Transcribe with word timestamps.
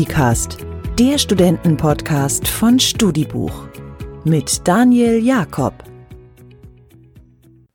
StudiCast, 0.00 0.56
der 0.98 1.18
Studentenpodcast 1.18 2.48
von 2.48 2.80
Studibuch 2.80 3.66
mit 4.24 4.66
Daniel 4.66 5.22
Jakob. 5.22 5.74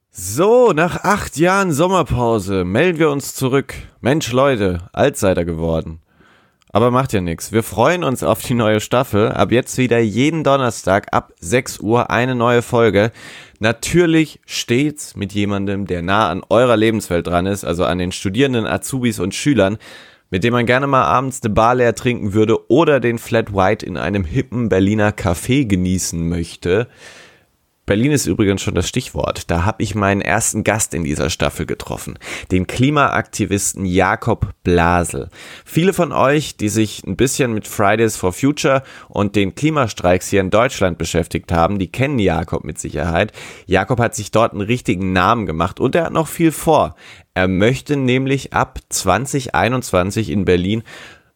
So, 0.10 0.72
nach 0.74 1.04
acht 1.04 1.38
Jahren 1.38 1.72
Sommerpause 1.72 2.66
melden 2.66 2.98
wir 2.98 3.12
uns 3.12 3.36
zurück. 3.36 3.76
Mensch, 4.02 4.32
Leute, 4.32 4.90
alt 4.92 5.18
seid 5.18 5.38
ihr 5.38 5.46
geworden. 5.46 6.00
Aber 6.70 6.90
macht 6.90 7.14
ja 7.14 7.22
nichts. 7.22 7.52
Wir 7.52 7.62
freuen 7.62 8.04
uns 8.04 8.24
auf 8.24 8.42
die 8.42 8.56
neue 8.56 8.80
Staffel. 8.80 9.32
Ab 9.32 9.52
jetzt 9.52 9.78
wieder 9.78 10.00
jeden 10.00 10.44
Donnerstag 10.44 11.10
ab 11.12 11.32
6 11.42 11.80
Uhr 11.80 12.10
eine 12.10 12.34
neue 12.34 12.64
Folge. 12.64 13.12
Natürlich 13.60 14.40
stets 14.48 15.16
mit 15.16 15.32
jemandem, 15.32 15.86
der 15.86 16.02
nah 16.02 16.30
an 16.30 16.42
eurer 16.50 16.76
Lebenswelt 16.76 17.28
dran 17.28 17.46
ist, 17.46 17.64
also 17.64 17.86
an 17.86 18.00
den 18.00 18.12
Studierenden, 18.12 18.66
Azubis 18.66 19.20
und 19.20 19.36
Schülern 19.36 19.78
mit 20.30 20.44
dem 20.44 20.54
man 20.54 20.66
gerne 20.66 20.88
mal 20.88 21.04
abends 21.04 21.42
eine 21.44 21.54
Bar 21.54 21.76
leer 21.76 21.96
trinken 21.96 22.34
würde 22.34 22.70
oder 22.70 23.00
den 23.00 23.18
Flat 23.20 23.54
White 23.54 23.86
in 23.86 23.98
einem 23.98 24.24
hippen 24.24 24.70
Berliner 24.70 25.12
Café 25.12 25.66
genießen 25.66 26.28
möchte. 26.28 26.88
Berlin 27.86 28.12
ist 28.12 28.26
übrigens 28.26 28.64
schon 28.64 28.74
das 28.74 28.90
Stichwort. 28.90 29.52
Da 29.52 29.64
habe 29.64 29.84
ich 29.84 29.94
meinen 29.94 30.22
ersten 30.22 30.64
Gast 30.64 30.96
in 30.96 31.04
dieser 31.04 31.30
Staffel 31.30 31.68
getroffen, 31.68 32.18
den 32.52 32.66
Klimaaktivisten 32.66 33.86
Jakob 33.86 34.54
Blasel. 34.64 35.30
Viele 35.66 35.94
von 35.94 36.12
euch, 36.12 36.58
die 36.58 36.70
sich 36.70 37.04
ein 37.06 37.16
bisschen 37.16 37.54
mit 37.54 37.68
Fridays 37.68 38.18
for 38.18 38.34
Future 38.34 38.82
und 39.08 39.36
den 39.36 39.54
Klimastreiks 39.54 40.30
hier 40.30 40.42
in 40.42 40.50
Deutschland 40.50 40.98
beschäftigt 40.98 41.52
haben, 41.52 41.78
die 41.78 41.92
kennen 41.92 42.18
Jakob 42.18 42.64
mit 42.64 42.80
Sicherheit. 42.80 43.32
Jakob 43.68 44.00
hat 44.00 44.16
sich 44.16 44.32
dort 44.32 44.54
einen 44.54 44.62
richtigen 44.62 45.14
Namen 45.14 45.46
gemacht 45.46 45.80
und 45.80 45.94
er 45.94 46.06
hat 46.06 46.14
noch 46.14 46.28
viel 46.28 46.52
vor. 46.52 46.96
Er 47.36 47.48
möchte 47.48 47.98
nämlich 47.98 48.54
ab 48.54 48.80
2021 48.90 50.32
in 50.32 50.46
Berlin 50.46 50.82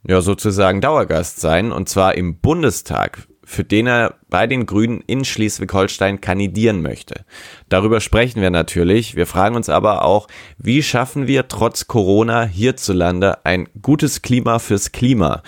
ja 0.08 0.22
sozusagen 0.22 0.82
Dauergast 0.82 1.42
sein 1.42 1.72
und 1.72 1.90
zwar 1.90 2.16
im 2.16 2.40
Bundestag 2.40 3.29
für 3.50 3.64
den 3.64 3.88
er 3.88 4.14
bei 4.30 4.46
den 4.46 4.68
Grünen 4.68 5.02
in 5.08 5.26
Schleswig-Holstein 5.26 6.22
kandidieren 6.22 6.84
möchte. 6.84 7.26
Darüber 7.68 8.00
sprechen 8.00 8.44
wir 8.44 8.52
natürlich. 8.52 9.16
Wir 9.16 9.26
fragen 9.26 9.56
uns 9.56 9.70
aber 9.70 10.06
auch, 10.06 10.28
wie 10.60 10.84
schaffen 10.84 11.26
wir 11.26 11.48
trotz 11.48 11.88
Corona 11.88 12.44
hierzulande 12.44 13.44
ein 13.48 13.68
gutes 13.82 14.22
Klima 14.22 14.60
fürs 14.60 14.92
Klima? 14.92 15.42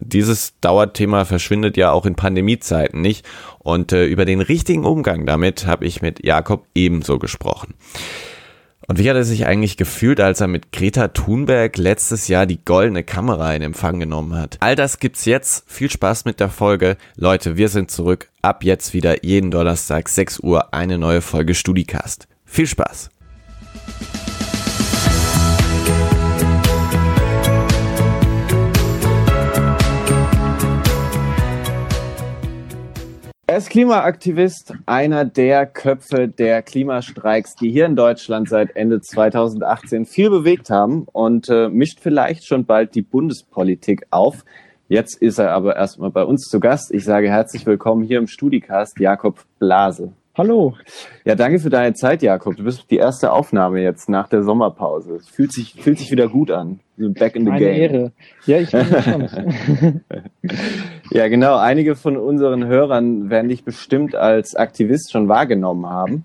Dieses 0.00 0.54
Dauerthema 0.60 1.24
verschwindet 1.24 1.76
ja 1.76 1.90
auch 1.90 2.06
in 2.06 2.14
Pandemiezeiten 2.14 3.00
nicht. 3.00 3.26
Und 3.58 3.92
äh, 3.92 4.04
über 4.04 4.24
den 4.24 4.40
richtigen 4.40 4.84
Umgang 4.84 5.26
damit 5.26 5.66
habe 5.66 5.84
ich 5.84 6.00
mit 6.00 6.24
Jakob 6.24 6.64
ebenso 6.76 7.18
gesprochen. 7.18 7.74
Und 8.90 8.98
wie 8.98 9.10
hat 9.10 9.16
er 9.16 9.24
sich 9.24 9.46
eigentlich 9.46 9.76
gefühlt, 9.76 10.18
als 10.18 10.40
er 10.40 10.48
mit 10.48 10.72
Greta 10.72 11.08
Thunberg 11.08 11.76
letztes 11.76 12.26
Jahr 12.26 12.46
die 12.46 12.64
goldene 12.64 13.04
Kamera 13.04 13.54
in 13.54 13.60
Empfang 13.60 14.00
genommen 14.00 14.34
hat? 14.34 14.56
All 14.60 14.76
das 14.76 14.98
gibt's 14.98 15.26
jetzt. 15.26 15.70
Viel 15.70 15.90
Spaß 15.90 16.24
mit 16.24 16.40
der 16.40 16.48
Folge. 16.48 16.96
Leute, 17.14 17.58
wir 17.58 17.68
sind 17.68 17.90
zurück. 17.90 18.30
Ab 18.40 18.64
jetzt 18.64 18.94
wieder 18.94 19.22
jeden 19.22 19.50
Donnerstag 19.50 20.08
6 20.08 20.40
Uhr 20.40 20.72
eine 20.72 20.96
neue 20.96 21.20
Folge 21.20 21.54
Studicast. 21.54 22.28
Viel 22.46 22.66
Spaß. 22.66 23.10
Ist 33.58 33.70
Klimaaktivist, 33.70 34.74
einer 34.86 35.24
der 35.24 35.66
Köpfe 35.66 36.28
der 36.28 36.62
Klimastreiks, 36.62 37.56
die 37.56 37.72
hier 37.72 37.86
in 37.86 37.96
Deutschland 37.96 38.48
seit 38.48 38.76
Ende 38.76 39.00
2018 39.00 40.06
viel 40.06 40.30
bewegt 40.30 40.70
haben 40.70 41.08
und 41.10 41.48
äh, 41.48 41.68
mischt 41.68 41.98
vielleicht 42.00 42.46
schon 42.46 42.66
bald 42.66 42.94
die 42.94 43.02
Bundespolitik 43.02 44.06
auf. 44.10 44.44
Jetzt 44.86 45.20
ist 45.20 45.38
er 45.38 45.50
aber 45.50 45.74
erstmal 45.74 46.10
bei 46.10 46.22
uns 46.22 46.44
zu 46.44 46.60
Gast. 46.60 46.94
Ich 46.94 47.02
sage 47.04 47.30
herzlich 47.30 47.66
willkommen 47.66 48.04
hier 48.04 48.18
im 48.18 48.28
Studicast, 48.28 49.00
Jakob 49.00 49.44
Blase. 49.58 50.12
Hallo. 50.38 50.76
Ja, 51.24 51.34
danke 51.34 51.58
für 51.58 51.68
deine 51.68 51.94
Zeit, 51.94 52.22
Jakob. 52.22 52.54
Du 52.54 52.62
bist 52.62 52.88
die 52.92 52.96
erste 52.96 53.32
Aufnahme 53.32 53.82
jetzt 53.82 54.08
nach 54.08 54.28
der 54.28 54.44
Sommerpause. 54.44 55.16
Es 55.16 55.28
fühlt 55.28 55.52
sich, 55.52 55.74
fühlt 55.74 55.98
sich 55.98 56.12
wieder 56.12 56.28
gut 56.28 56.52
an. 56.52 56.78
Back 56.96 57.34
in 57.34 57.44
the 57.44 57.50
Eine 57.50 57.58
game. 57.58 57.74
Ehre. 57.74 58.12
Ja, 58.46 58.60
ich 58.60 58.70
bin 58.70 58.88
gespannt. 58.88 60.02
ja, 61.10 61.26
genau. 61.26 61.56
Einige 61.56 61.96
von 61.96 62.16
unseren 62.16 62.66
Hörern 62.66 63.30
werden 63.30 63.48
dich 63.48 63.64
bestimmt 63.64 64.14
als 64.14 64.54
Aktivist 64.54 65.10
schon 65.10 65.26
wahrgenommen 65.26 65.86
haben. 65.86 66.24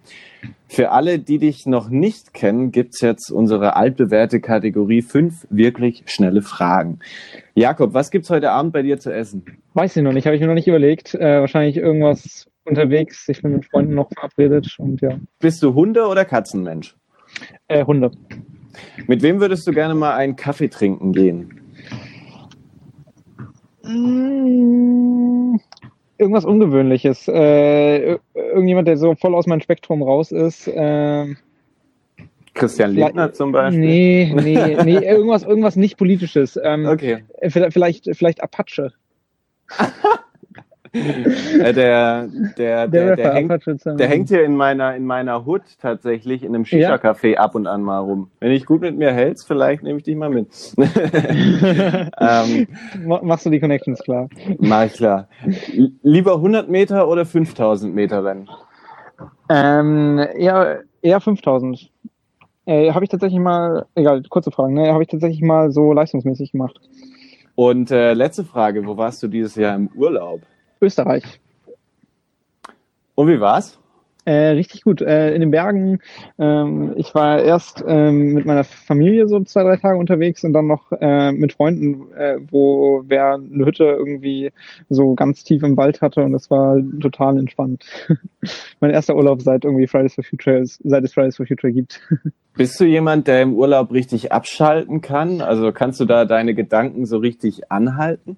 Für 0.68 0.91
alle, 0.91 1.18
die 1.18 1.40
dich 1.40 1.66
noch 1.66 1.90
nicht 1.90 2.35
kennen, 2.35 2.72
gibt's 2.72 3.01
jetzt 3.01 3.31
unsere 3.31 3.75
altbewährte 3.75 4.41
Kategorie 4.41 5.01
fünf 5.01 5.47
wirklich 5.50 6.03
schnelle 6.06 6.44
Fragen. 6.44 7.00
Jakob, 7.56 7.95
was 7.95 8.12
gibt's 8.12 8.30
heute 8.30 8.51
Abend 8.51 8.74
bei 8.74 8.84
dir 8.84 9.00
zu 9.00 9.12
essen? 9.12 9.44
Weiß 9.74 9.97
ich 9.97 10.03
noch 10.03 10.13
nicht, 10.13 10.28
habe 10.28 10.35
ich 10.35 10.41
mir 10.41 10.47
noch 10.47 10.53
nicht 10.53 10.68
überlegt. 10.68 11.16
Äh, 11.16 11.40
wahrscheinlich 11.40 11.78
irgendwas 11.78 12.47
unterwegs. 12.66 13.28
Ich 13.29 13.41
bin 13.41 13.53
mit 13.53 13.66
Freunden 13.66 13.96
noch 13.96 14.09
verabredet 14.13 14.75
und 14.79 15.01
ja. 15.01 15.19
Bist 15.40 15.62
du 15.63 15.74
Hunde- 15.74 16.07
oder 16.07 16.25
Katzenmensch? 16.25 16.96
Äh, 17.68 17.85
Hunde. 17.85 18.12
Mit 19.07 19.22
wem 19.22 19.40
würdest 19.40 19.68
du 19.68 19.72
gerne 19.72 19.96
mal 19.96 20.16
einen 20.16 20.35
Kaffee 20.35 20.68
trinken 20.69 21.13
gehen? 21.13 21.62
Mm, 23.84 25.57
irgendwas 26.18 26.46
Ungewöhnliches. 26.46 27.28
Äh, 27.28 28.18
irgendjemand, 28.34 28.88
der 28.88 28.97
so 28.97 29.16
voll 29.16 29.35
aus 29.35 29.45
meinem 29.47 29.62
Spektrum 29.62 30.01
raus 30.01 30.31
ist. 30.31 30.68
Äh, 30.68 31.35
Christian 32.53 32.91
Lindner 32.91 33.34
zum 33.34 33.51
Beispiel? 33.51 33.80
Nee, 33.80 34.34
nee, 34.35 34.78
nee, 34.84 35.06
irgendwas, 35.06 35.44
irgendwas 35.44 35.75
nicht 35.75 35.97
politisches. 35.97 36.59
Ähm, 36.63 36.85
Okay. 36.85 37.24
vielleicht, 37.50 38.16
vielleicht 38.16 38.44
Apache. 38.44 38.94
Äh, 40.93 41.73
der, 41.73 42.27
der, 42.27 42.27
der, 42.57 42.87
der, 42.87 43.11
Rapper 43.11 43.33
hängt, 43.33 43.99
der 43.99 44.07
hängt 44.07 44.29
hier 44.29 44.43
in 44.43 44.55
meiner, 44.55 44.95
in 44.95 45.05
meiner 45.05 45.43
Hut 45.43 45.63
tatsächlich 45.81 46.43
in 46.43 46.53
einem? 46.53 46.65
Shisha-Café 46.65 47.35
ab 47.35 47.55
und 47.55 47.65
an 47.65 47.81
mal 47.81 47.97
rum. 47.97 48.29
Wenn 48.39 48.49
du 48.49 48.55
dich 48.55 48.65
gut 48.67 48.81
mit 48.81 48.95
mir 48.95 49.11
hältst, 49.11 49.47
vielleicht 49.47 49.81
nehme 49.81 49.97
ich 49.97 50.03
dich 50.03 50.15
mal 50.15 50.29
mit. 50.29 50.47
ähm, 50.77 52.67
Ma- 53.05 53.21
Machst 53.23 53.45
du 53.45 53.49
die 53.49 53.59
Connections 53.59 53.99
klar? 54.03 54.29
mach 54.59 54.85
ich 54.85 54.93
klar. 54.93 55.27
Lieber 56.03 56.35
100 56.35 56.69
Meter 56.69 57.07
oder 57.07 57.25
5000 57.25 57.93
Meter 57.93 58.23
Rennen? 58.23 58.47
Ähm, 59.49 60.19
eher, 60.35 60.81
eher 61.01 61.19
5000. 61.21 61.91
Äh, 62.65 62.91
habe 62.91 63.03
ich 63.03 63.09
tatsächlich 63.09 63.39
mal, 63.39 63.87
egal, 63.95 64.21
kurze 64.29 64.51
Fragen, 64.51 64.75
ne? 64.75 64.93
Habe 64.93 65.03
ich 65.03 65.09
tatsächlich 65.09 65.41
mal 65.41 65.71
so 65.71 65.91
leistungsmäßig 65.91 66.51
gemacht. 66.51 66.79
Und 67.55 67.91
äh, 67.91 68.13
letzte 68.13 68.43
Frage, 68.43 68.85
wo 68.85 68.95
warst 68.95 69.21
du 69.23 69.27
dieses 69.27 69.55
Jahr 69.55 69.75
im 69.75 69.89
Urlaub? 69.95 70.41
Österreich. 70.83 71.23
Und 73.16 73.27
wie 73.27 73.39
war's? 73.39 73.79
Äh, 74.25 74.51
richtig 74.51 74.83
gut. 74.83 75.01
Äh, 75.01 75.33
in 75.33 75.41
den 75.41 75.51
Bergen. 75.51 75.99
Ähm, 76.39 76.94
ich 76.95 77.13
war 77.13 77.41
erst 77.41 77.83
ähm, 77.85 78.33
mit 78.33 78.45
meiner 78.45 78.63
Familie 78.63 79.27
so 79.27 79.41
zwei, 79.41 79.63
drei 79.63 79.75
Tage 79.75 79.97
unterwegs 79.97 80.45
und 80.45 80.53
dann 80.53 80.67
noch 80.67 80.94
äh, 80.94 81.33
mit 81.33 81.53
Freunden, 81.53 82.11
äh, 82.13 82.38
wo 82.49 83.03
wer 83.05 83.33
eine 83.33 83.66
Hütte 83.66 83.83
irgendwie 83.83 84.51
so 84.89 85.13
ganz 85.16 85.44
tief 85.44 85.61
im 85.63 85.75
Wald 85.75 86.01
hatte 86.01 86.23
und 86.23 86.33
es 86.33 86.49
war 86.49 86.77
total 87.01 87.38
entspannt. 87.38 87.83
mein 88.79 88.91
erster 88.91 89.15
Urlaub 89.15 89.41
seit 89.41 89.65
irgendwie 89.65 89.88
Fridays 89.88 90.15
for 90.15 90.23
Future, 90.23 90.61
seit 90.63 91.03
es 91.03 91.13
Fridays 91.13 91.35
for 91.35 91.45
Future 91.45 91.73
gibt. 91.73 92.00
Bist 92.55 92.79
du 92.79 92.85
jemand, 92.85 93.27
der 93.27 93.41
im 93.41 93.55
Urlaub 93.55 93.91
richtig 93.91 94.31
abschalten 94.31 95.01
kann? 95.01 95.41
Also 95.41 95.71
kannst 95.71 96.00
du 96.00 96.05
da 96.05 96.23
deine 96.23 96.53
Gedanken 96.53 97.07
so 97.07 97.17
richtig 97.17 97.71
anhalten? 97.71 98.38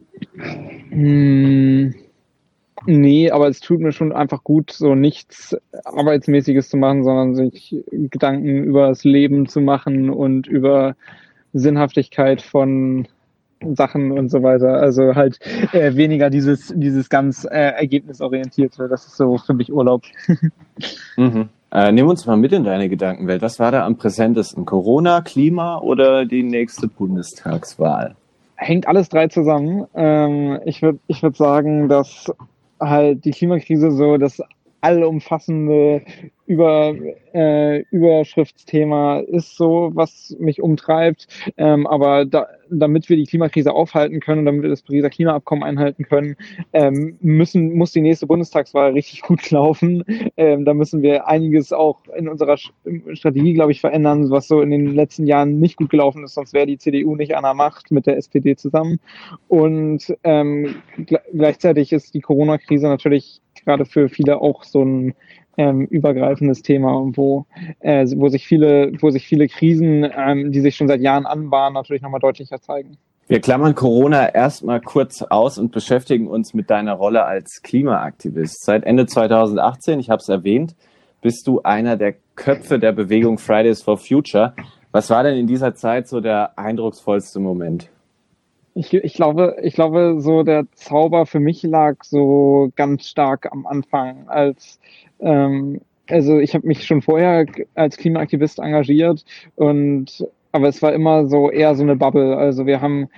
Hm, 0.89 1.93
nee, 2.85 3.31
aber 3.31 3.47
es 3.47 3.59
tut 3.59 3.79
mir 3.79 3.91
schon 3.91 4.11
einfach 4.11 4.43
gut, 4.43 4.71
so 4.71 4.95
nichts 4.95 5.55
Arbeitsmäßiges 5.83 6.69
zu 6.69 6.77
machen, 6.77 7.03
sondern 7.03 7.35
sich 7.35 7.75
Gedanken 7.91 8.63
über 8.63 8.87
das 8.87 9.03
Leben 9.03 9.47
zu 9.47 9.61
machen 9.61 10.09
und 10.09 10.47
über 10.47 10.95
Sinnhaftigkeit 11.53 12.41
von 12.41 13.07
Sachen 13.73 14.11
und 14.11 14.29
so 14.29 14.43
weiter. 14.43 14.73
Also 14.73 15.15
halt 15.15 15.39
äh, 15.73 15.95
weniger 15.95 16.29
dieses, 16.29 16.73
dieses 16.75 17.09
ganz 17.09 17.45
äh, 17.45 17.71
ergebnisorientierte. 17.71 18.87
Das 18.89 19.05
ist 19.05 19.17
so 19.17 19.37
für 19.37 19.53
mich 19.53 19.71
Urlaub. 19.71 20.03
Mhm. 21.17 21.47
Äh, 21.71 21.93
nimm 21.93 22.09
uns 22.09 22.25
mal 22.25 22.35
mit 22.35 22.51
in 22.51 22.65
deine 22.65 22.89
Gedankenwelt. 22.89 23.41
Was 23.41 23.57
war 23.57 23.71
da 23.71 23.85
am 23.85 23.95
präsentesten? 23.95 24.65
Corona, 24.65 25.21
Klima 25.21 25.77
oder 25.77 26.25
die 26.25 26.43
nächste 26.43 26.89
Bundestagswahl? 26.89 28.17
hängt 28.55 28.87
alles 28.87 29.09
drei 29.09 29.27
zusammen. 29.27 29.85
Ähm, 29.93 30.59
ich 30.65 30.81
würde 30.81 30.99
ich 31.07 31.21
würd 31.23 31.35
sagen, 31.35 31.89
dass 31.89 32.31
halt 32.79 33.25
die 33.25 33.31
Klimakrise 33.31 33.91
so 33.91 34.17
das 34.17 34.41
allumfassende 34.85 36.03
über, 36.45 36.93
äh, 37.33 37.79
Überschriftsthema 37.89 39.21
ist 39.21 39.57
so, 39.57 39.89
was 39.95 40.35
mich 40.39 40.61
umtreibt. 40.61 41.27
Ähm, 41.57 41.87
aber 41.87 42.25
da, 42.25 42.45
damit 42.69 43.09
wir 43.09 43.17
die 43.17 43.23
Klimakrise 43.23 43.73
aufhalten 43.73 44.19
können 44.19 44.39
und 44.39 44.45
damit 44.45 44.61
wir 44.61 44.69
das 44.69 44.83
Pariser 44.83 45.09
Klimaabkommen 45.09 45.63
einhalten 45.63 46.03
können, 46.03 46.35
ähm, 46.71 47.17
müssen, 47.19 47.73
muss 47.73 47.93
die 47.93 48.01
nächste 48.01 48.27
Bundestagswahl 48.27 48.91
richtig 48.91 49.23
gut 49.23 49.49
laufen. 49.49 50.03
Ähm, 50.37 50.65
da 50.65 50.75
müssen 50.75 51.01
wir 51.01 51.27
einiges 51.27 51.73
auch 51.73 52.01
in 52.15 52.29
unserer 52.29 52.57
Strategie, 52.57 53.53
glaube 53.53 53.71
ich, 53.71 53.81
verändern, 53.81 54.29
was 54.29 54.47
so 54.47 54.61
in 54.61 54.69
den 54.69 54.93
letzten 54.93 55.25
Jahren 55.25 55.59
nicht 55.59 55.77
gut 55.77 55.89
gelaufen 55.89 56.23
ist, 56.23 56.35
sonst 56.35 56.53
wäre 56.53 56.67
die 56.67 56.77
CDU 56.77 57.15
nicht 57.15 57.35
an 57.35 57.43
der 57.43 57.55
Macht 57.55 57.89
mit 57.89 58.05
der 58.05 58.17
SPD 58.17 58.55
zusammen. 58.55 58.99
Und 59.47 60.15
ähm, 60.23 60.75
gleichzeitig 61.33 61.91
ist 61.91 62.13
die 62.13 62.21
Corona-Krise 62.21 62.87
natürlich 62.87 63.41
gerade 63.65 63.85
für 63.85 64.09
viele 64.09 64.41
auch 64.41 64.63
so 64.63 64.83
ein 64.83 65.13
ähm, 65.57 65.85
übergreifendes 65.85 66.61
Thema, 66.61 67.11
wo, 67.13 67.45
äh, 67.79 68.05
wo, 68.15 68.29
sich 68.29 68.45
viele, 68.45 68.91
wo 68.99 69.09
sich 69.09 69.25
viele 69.25 69.47
Krisen, 69.47 70.05
ähm, 70.15 70.51
die 70.51 70.61
sich 70.61 70.75
schon 70.75 70.87
seit 70.87 71.01
Jahren 71.01 71.25
anbahnen, 71.25 71.73
natürlich 71.73 72.01
nochmal 72.01 72.19
deutlicher 72.19 72.61
zeigen. 72.61 72.97
Wir 73.27 73.39
klammern 73.39 73.73
Corona 73.73 74.29
erstmal 74.29 74.81
kurz 74.81 75.23
aus 75.23 75.57
und 75.57 75.71
beschäftigen 75.71 76.27
uns 76.27 76.53
mit 76.53 76.69
deiner 76.69 76.93
Rolle 76.93 77.25
als 77.25 77.61
Klimaaktivist. 77.63 78.63
Seit 78.63 78.83
Ende 78.83 79.07
2018, 79.07 79.99
ich 79.99 80.11
habe 80.11 80.19
es 80.19 80.29
erwähnt, 80.29 80.75
bist 81.21 81.47
du 81.47 81.61
einer 81.63 81.97
der 81.97 82.13
Köpfe 82.35 82.77
der 82.77 82.91
Bewegung 82.91 83.39
Fridays 83.39 83.81
for 83.81 83.97
Future. 83.97 84.53
Was 84.91 85.09
war 85.09 85.23
denn 85.23 85.37
in 85.37 85.47
dieser 85.47 85.73
Zeit 85.73 86.07
so 86.07 86.21
der 86.21 86.59
eindrucksvollste 86.59 87.39
Moment? 87.39 87.89
Ich, 88.75 88.93
ich 88.93 89.13
glaube, 89.13 89.57
ich 89.63 89.73
glaube, 89.73 90.17
so 90.19 90.43
der 90.43 90.65
Zauber 90.73 91.25
für 91.25 91.39
mich 91.39 91.63
lag 91.63 92.03
so 92.03 92.71
ganz 92.75 93.07
stark 93.07 93.51
am 93.51 93.65
Anfang, 93.65 94.27
als 94.27 94.79
ähm, 95.19 95.79
also 96.09 96.39
ich 96.39 96.53
habe 96.53 96.67
mich 96.67 96.85
schon 96.85 97.01
vorher 97.01 97.45
als 97.73 97.97
Klimaaktivist 97.97 98.59
engagiert 98.59 99.23
und 99.55 100.27
aber 100.51 100.69
es 100.69 100.81
war 100.81 100.93
immer 100.93 101.27
so 101.27 101.51
eher 101.51 101.75
so 101.75 101.83
eine 101.83 101.97
Bubble. 101.97 102.37
Also 102.37 102.65
wir 102.65 102.79
haben, 102.79 103.09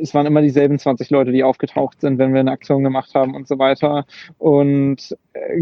es 0.00 0.14
waren 0.14 0.24
immer 0.24 0.40
dieselben 0.40 0.78
20 0.78 1.10
Leute, 1.10 1.30
die 1.30 1.44
aufgetaucht 1.44 2.00
sind, 2.00 2.16
wenn 2.16 2.32
wir 2.32 2.40
eine 2.40 2.52
Aktion 2.52 2.82
gemacht 2.82 3.14
haben 3.14 3.34
und 3.34 3.46
so 3.46 3.58
weiter. 3.58 4.06
Und 4.38 5.14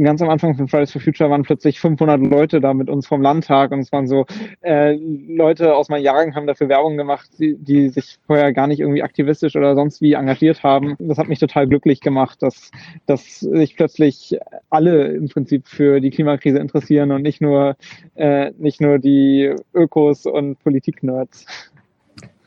ganz 0.02 0.20
am 0.22 0.28
Anfang 0.28 0.54
von 0.54 0.68
Fridays 0.68 0.92
for 0.92 1.00
Future 1.00 1.30
waren 1.30 1.42
plötzlich 1.42 1.80
500 1.80 2.20
Leute 2.20 2.60
da 2.60 2.74
mit 2.74 2.90
uns 2.90 3.06
vom 3.06 3.22
Landtag 3.22 3.72
und 3.72 3.80
es 3.80 3.92
waren 3.92 4.06
so 4.06 4.26
äh, 4.60 4.92
Leute 4.92 5.74
aus 5.74 5.88
meinen 5.88 6.04
Jahren 6.04 6.34
haben 6.34 6.46
dafür 6.46 6.68
Werbung 6.68 6.96
gemacht, 6.96 7.30
die, 7.38 7.56
die 7.56 7.88
sich 7.88 8.18
vorher 8.26 8.52
gar 8.52 8.66
nicht 8.66 8.80
irgendwie 8.80 9.02
aktivistisch 9.02 9.56
oder 9.56 9.74
sonst 9.74 10.00
wie 10.00 10.12
engagiert 10.12 10.62
haben. 10.62 10.96
Das 10.98 11.18
hat 11.18 11.28
mich 11.28 11.38
total 11.38 11.66
glücklich 11.66 12.00
gemacht, 12.00 12.42
dass, 12.42 12.70
dass 13.06 13.40
sich 13.40 13.76
plötzlich 13.76 14.38
alle 14.70 15.06
im 15.08 15.28
Prinzip 15.28 15.66
für 15.66 16.00
die 16.00 16.10
Klimakrise 16.10 16.58
interessieren 16.58 17.10
und 17.10 17.22
nicht 17.22 17.40
nur, 17.40 17.76
äh, 18.14 18.52
nicht 18.58 18.80
nur 18.80 18.98
die 18.98 19.54
Ökos 19.74 20.26
und 20.26 20.58
Politik 20.62 20.82
Politik-Nerds. 20.82 21.46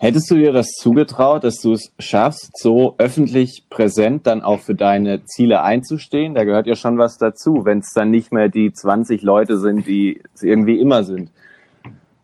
Hättest 0.06 0.30
du 0.30 0.36
dir 0.36 0.54
das 0.54 0.68
zugetraut, 0.68 1.44
dass 1.44 1.56
du 1.56 1.74
es 1.74 1.92
schaffst, 1.98 2.60
so 2.60 2.94
öffentlich 3.00 3.64
präsent 3.72 4.28
dann 4.28 4.44
auch 4.44 4.60
für 4.60 4.76
deine 4.76 5.26
Ziele 5.26 5.64
einzustehen? 5.64 6.36
Da 6.36 6.44
gehört 6.44 6.68
ja 6.68 6.76
schon 6.76 7.00
was 7.00 7.18
dazu, 7.18 7.66
wenn 7.66 7.80
es 7.80 7.92
dann 7.96 8.12
nicht 8.12 8.32
mehr 8.32 8.48
die 8.48 8.72
20 8.72 9.24
Leute 9.24 9.58
sind, 9.58 9.88
die 9.88 10.22
es 10.36 10.44
irgendwie 10.44 10.80
immer 10.80 11.04
sind. 11.04 11.32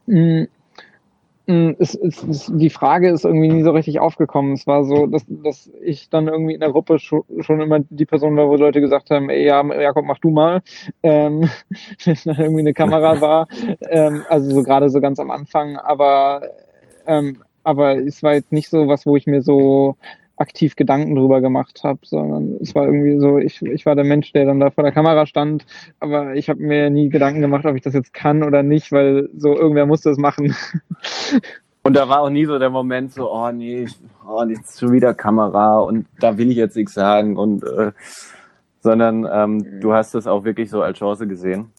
Mm, 0.05 0.43
mm, 1.47 1.71
es, 1.79 1.95
es, 1.95 2.21
es, 2.21 2.51
die 2.53 2.69
Frage 2.69 3.09
ist 3.09 3.25
irgendwie 3.25 3.49
nie 3.49 3.63
so 3.63 3.71
richtig 3.71 3.99
aufgekommen. 3.99 4.53
Es 4.53 4.67
war 4.67 4.83
so, 4.83 5.07
dass, 5.07 5.25
dass 5.27 5.71
ich 5.81 6.07
dann 6.11 6.27
irgendwie 6.27 6.53
in 6.53 6.59
der 6.59 6.69
Gruppe 6.69 6.99
schon, 6.99 7.23
schon 7.39 7.61
immer 7.61 7.79
die 7.79 8.05
Person 8.05 8.37
war, 8.37 8.47
wo 8.47 8.57
Leute 8.57 8.81
gesagt 8.81 9.09
haben, 9.09 9.31
ey, 9.31 9.43
ja, 9.43 9.65
Jakob, 9.73 10.05
mach 10.05 10.19
du 10.19 10.29
mal. 10.29 10.61
Ähm, 11.01 11.49
wenn 12.05 12.17
dann 12.25 12.37
irgendwie 12.37 12.61
eine 12.61 12.75
Kamera 12.75 13.19
war. 13.21 13.47
Ähm, 13.89 14.21
also 14.29 14.51
so 14.51 14.61
gerade 14.61 14.91
so 14.91 15.01
ganz 15.01 15.19
am 15.19 15.31
Anfang. 15.31 15.77
Aber, 15.77 16.43
ähm, 17.07 17.41
aber 17.63 17.97
es 17.97 18.23
war 18.23 18.33
jetzt 18.33 18.51
nicht 18.51 18.69
so 18.69 18.87
was, 18.87 19.05
wo 19.05 19.15
ich 19.15 19.27
mir 19.27 19.41
so 19.41 19.95
aktiv 20.37 20.75
Gedanken 20.75 21.15
drüber 21.15 21.39
gemacht 21.39 21.81
habe, 21.83 21.99
sondern 22.03 22.57
es 22.61 22.73
war 22.73 22.85
irgendwie 22.85 23.19
so, 23.19 23.37
ich, 23.37 23.61
ich 23.61 23.85
war 23.85 23.95
der 23.95 24.03
Mensch, 24.03 24.33
der 24.33 24.45
dann 24.45 24.59
da 24.59 24.71
vor 24.71 24.83
der 24.83 24.91
Kamera 24.91 25.25
stand, 25.25 25.65
aber 25.99 26.35
ich 26.35 26.49
habe 26.49 26.61
mir 26.61 26.89
nie 26.89 27.09
Gedanken 27.09 27.41
gemacht, 27.41 27.65
ob 27.65 27.75
ich 27.75 27.83
das 27.83 27.93
jetzt 27.93 28.13
kann 28.13 28.43
oder 28.43 28.63
nicht, 28.63 28.91
weil 28.91 29.29
so 29.37 29.55
irgendwer 29.55 29.85
musste 29.85 30.09
es 30.09 30.17
machen. 30.17 30.55
Und 31.83 31.95
da 31.95 32.07
war 32.09 32.21
auch 32.21 32.29
nie 32.29 32.45
so 32.45 32.59
der 32.59 32.69
Moment 32.69 33.13
so, 33.13 33.31
oh 33.31 33.51
nee, 33.51 33.87
oh, 34.27 34.43
jetzt 34.43 34.79
schon 34.79 34.91
wieder 34.91 35.15
Kamera 35.15 35.79
und 35.79 36.05
da 36.19 36.37
will 36.37 36.51
ich 36.51 36.57
jetzt 36.57 36.75
nichts 36.75 36.93
sagen 36.93 37.37
und 37.37 37.63
äh, 37.63 37.91
sondern 38.81 39.27
ähm, 39.31 39.81
du 39.81 39.91
hast 39.91 40.13
das 40.13 40.27
auch 40.27 40.43
wirklich 40.43 40.69
so 40.69 40.83
als 40.83 40.99
Chance 40.99 41.25
gesehen. 41.25 41.71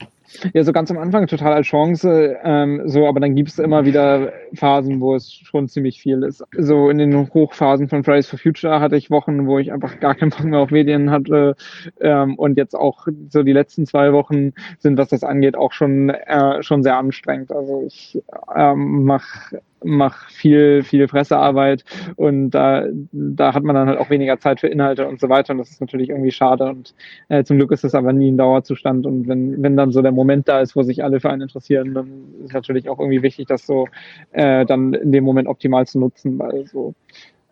Ja, 0.55 0.64
so 0.64 0.73
ganz 0.73 0.90
am 0.90 0.99
Anfang 0.99 1.26
total 1.26 1.52
als 1.52 1.67
Chance, 1.67 2.37
ähm, 2.43 2.82
so, 2.87 3.06
aber 3.06 3.20
dann 3.20 3.34
gibt 3.34 3.50
es 3.50 3.58
immer 3.58 3.84
wieder 3.84 4.32
Phasen, 4.55 5.00
wo 5.00 5.14
es 5.14 5.32
schon 5.32 5.69
ziemlich 5.69 6.00
viel 6.00 6.23
ist. 6.23 6.44
So 6.56 6.90
in 6.90 6.99
den 6.99 7.29
Hochphasen 7.32 7.88
von 7.88 8.05
Fridays 8.05 8.29
for 8.29 8.38
Future 8.38 8.81
hatte 8.81 8.96
ich 8.96 9.11
Wochen, 9.11 9.46
wo 9.46 9.58
ich 9.58 9.73
einfach 9.73 10.00
gar 10.00 10.14
keinen 10.14 10.31
Bock 10.31 10.44
mehr 10.44 10.61
auf 10.61 10.70
Medien 10.70 11.11
hatte. 11.11 11.56
Ähm, 12.00 12.37
und 12.37 12.56
jetzt 12.56 12.75
auch 12.75 13.06
so 13.29 13.43
die 13.43 13.52
letzten 13.52 13.87
zwei 13.87 14.12
Wochen 14.12 14.52
sind, 14.79 14.99
was 14.99 15.08
das 15.08 15.25
angeht, 15.25 15.56
auch 15.56 15.73
schon, 15.73 16.11
äh, 16.11 16.62
schon 16.62 16.82
sehr 16.82 16.96
anstrengend. 16.96 17.52
Also 17.52 17.84
ich 17.87 18.23
ähm, 18.55 19.05
mache 19.05 19.61
mach 19.84 20.29
viel, 20.31 20.82
viel 20.82 21.06
Pressearbeit 21.06 21.84
und 22.17 22.50
da, 22.50 22.84
da 23.12 23.55
hat 23.55 23.62
man 23.62 23.75
dann 23.75 23.88
halt 23.88 23.99
auch 23.99 24.11
weniger 24.11 24.38
Zeit 24.38 24.61
für 24.61 24.69
Inhalte 24.69 25.06
und 25.06 25.20
so 25.20 25.29
weiter 25.29 25.52
und 25.52 25.58
das 25.58 25.70
ist 25.70 25.81
natürlich 25.81 26.11
irgendwie 26.11 26.31
schade 26.31 26.64
und 26.64 26.94
äh, 27.29 27.44
zum 27.44 27.56
Glück 27.58 27.73
ist 27.73 27.84
das 27.84 27.94
aber 27.94 28.12
nie 28.12 28.31
ein 28.31 28.37
Dauerzustand 28.37 29.06
und 29.06 29.29
wenn, 29.29 29.62
wenn 29.62 29.76
dann 29.76 29.93
so 29.93 30.02
der 30.02 30.12
Moment 30.12 30.49
da 30.49 30.61
ist, 30.61 30.76
wo 30.76 30.82
sich 30.82 31.05
alle 31.05 31.20
für 31.20 31.31
einen 31.31 31.43
interessieren, 31.43 31.94
dann 31.94 32.08
ist 32.44 32.55
natürlich 32.55 32.88
auch 32.88 32.99
irgendwie 32.99 33.23
wichtig, 33.23 33.46
das 33.46 33.67
so 33.67 33.88
äh, 34.32 34.64
dann 34.67 34.94
in 34.94 35.12
dem 35.12 35.25
Moment 35.25 35.49
optimal 35.49 35.87
zu 35.87 35.99
nutzen, 35.99 36.38
weil 36.38 36.67
so 36.67 36.94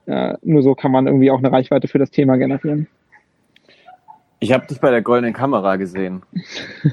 äh, 0.07 0.35
nur 0.43 0.63
so 0.63 0.75
kann 0.75 0.93
man 0.93 1.07
irgendwie 1.07 1.31
auch 1.31 1.39
eine 1.39 1.53
Reichweite 1.53 1.89
für 1.89 1.99
das 1.99 2.11
Thema 2.11 2.37
generieren. 2.37 2.87
Ich 4.43 4.53
habe 4.53 4.67
dich 4.67 4.81
bei 4.81 4.91
der 4.91 5.03
goldenen 5.03 5.35
Kamera 5.35 5.77
gesehen. 5.77 6.23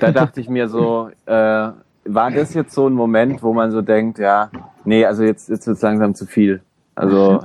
Da 0.02 0.12
dachte 0.12 0.42
ich 0.42 0.50
mir 0.50 0.68
so, 0.68 1.10
äh, 1.26 1.70
war 2.08 2.32
das 2.32 2.54
jetzt 2.54 2.74
so 2.74 2.88
ein 2.88 2.94
Moment, 2.94 3.44
wo 3.44 3.54
man 3.54 3.72
so 3.72 3.82
denkt, 3.82 4.20
ja, 4.20 4.50
nee, 4.86 5.06
also 5.06 5.24
jetzt, 5.24 5.50
jetzt 5.50 5.68
wird 5.68 5.78
es 5.78 5.84
langsam 5.84 6.16
zu 6.16 6.26
viel. 6.26 6.62
Also 6.96 7.42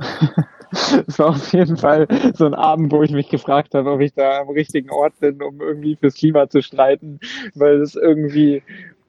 es 0.70 1.18
war 1.18 1.30
auf 1.30 1.52
jeden 1.52 1.76
Fall 1.76 2.06
so 2.34 2.46
ein 2.46 2.54
Abend, 2.54 2.92
wo 2.92 3.02
ich 3.02 3.12
mich 3.12 3.28
gefragt 3.28 3.74
habe, 3.74 3.90
ob 3.90 4.00
ich 4.00 4.14
da 4.14 4.40
am 4.40 4.48
richtigen 4.48 4.90
Ort 4.90 5.18
bin, 5.20 5.42
um 5.42 5.60
irgendwie 5.60 5.96
fürs 5.96 6.14
Klima 6.14 6.48
zu 6.48 6.62
streiten, 6.62 7.20
weil 7.54 7.80
es 7.80 7.94
irgendwie 7.94 8.62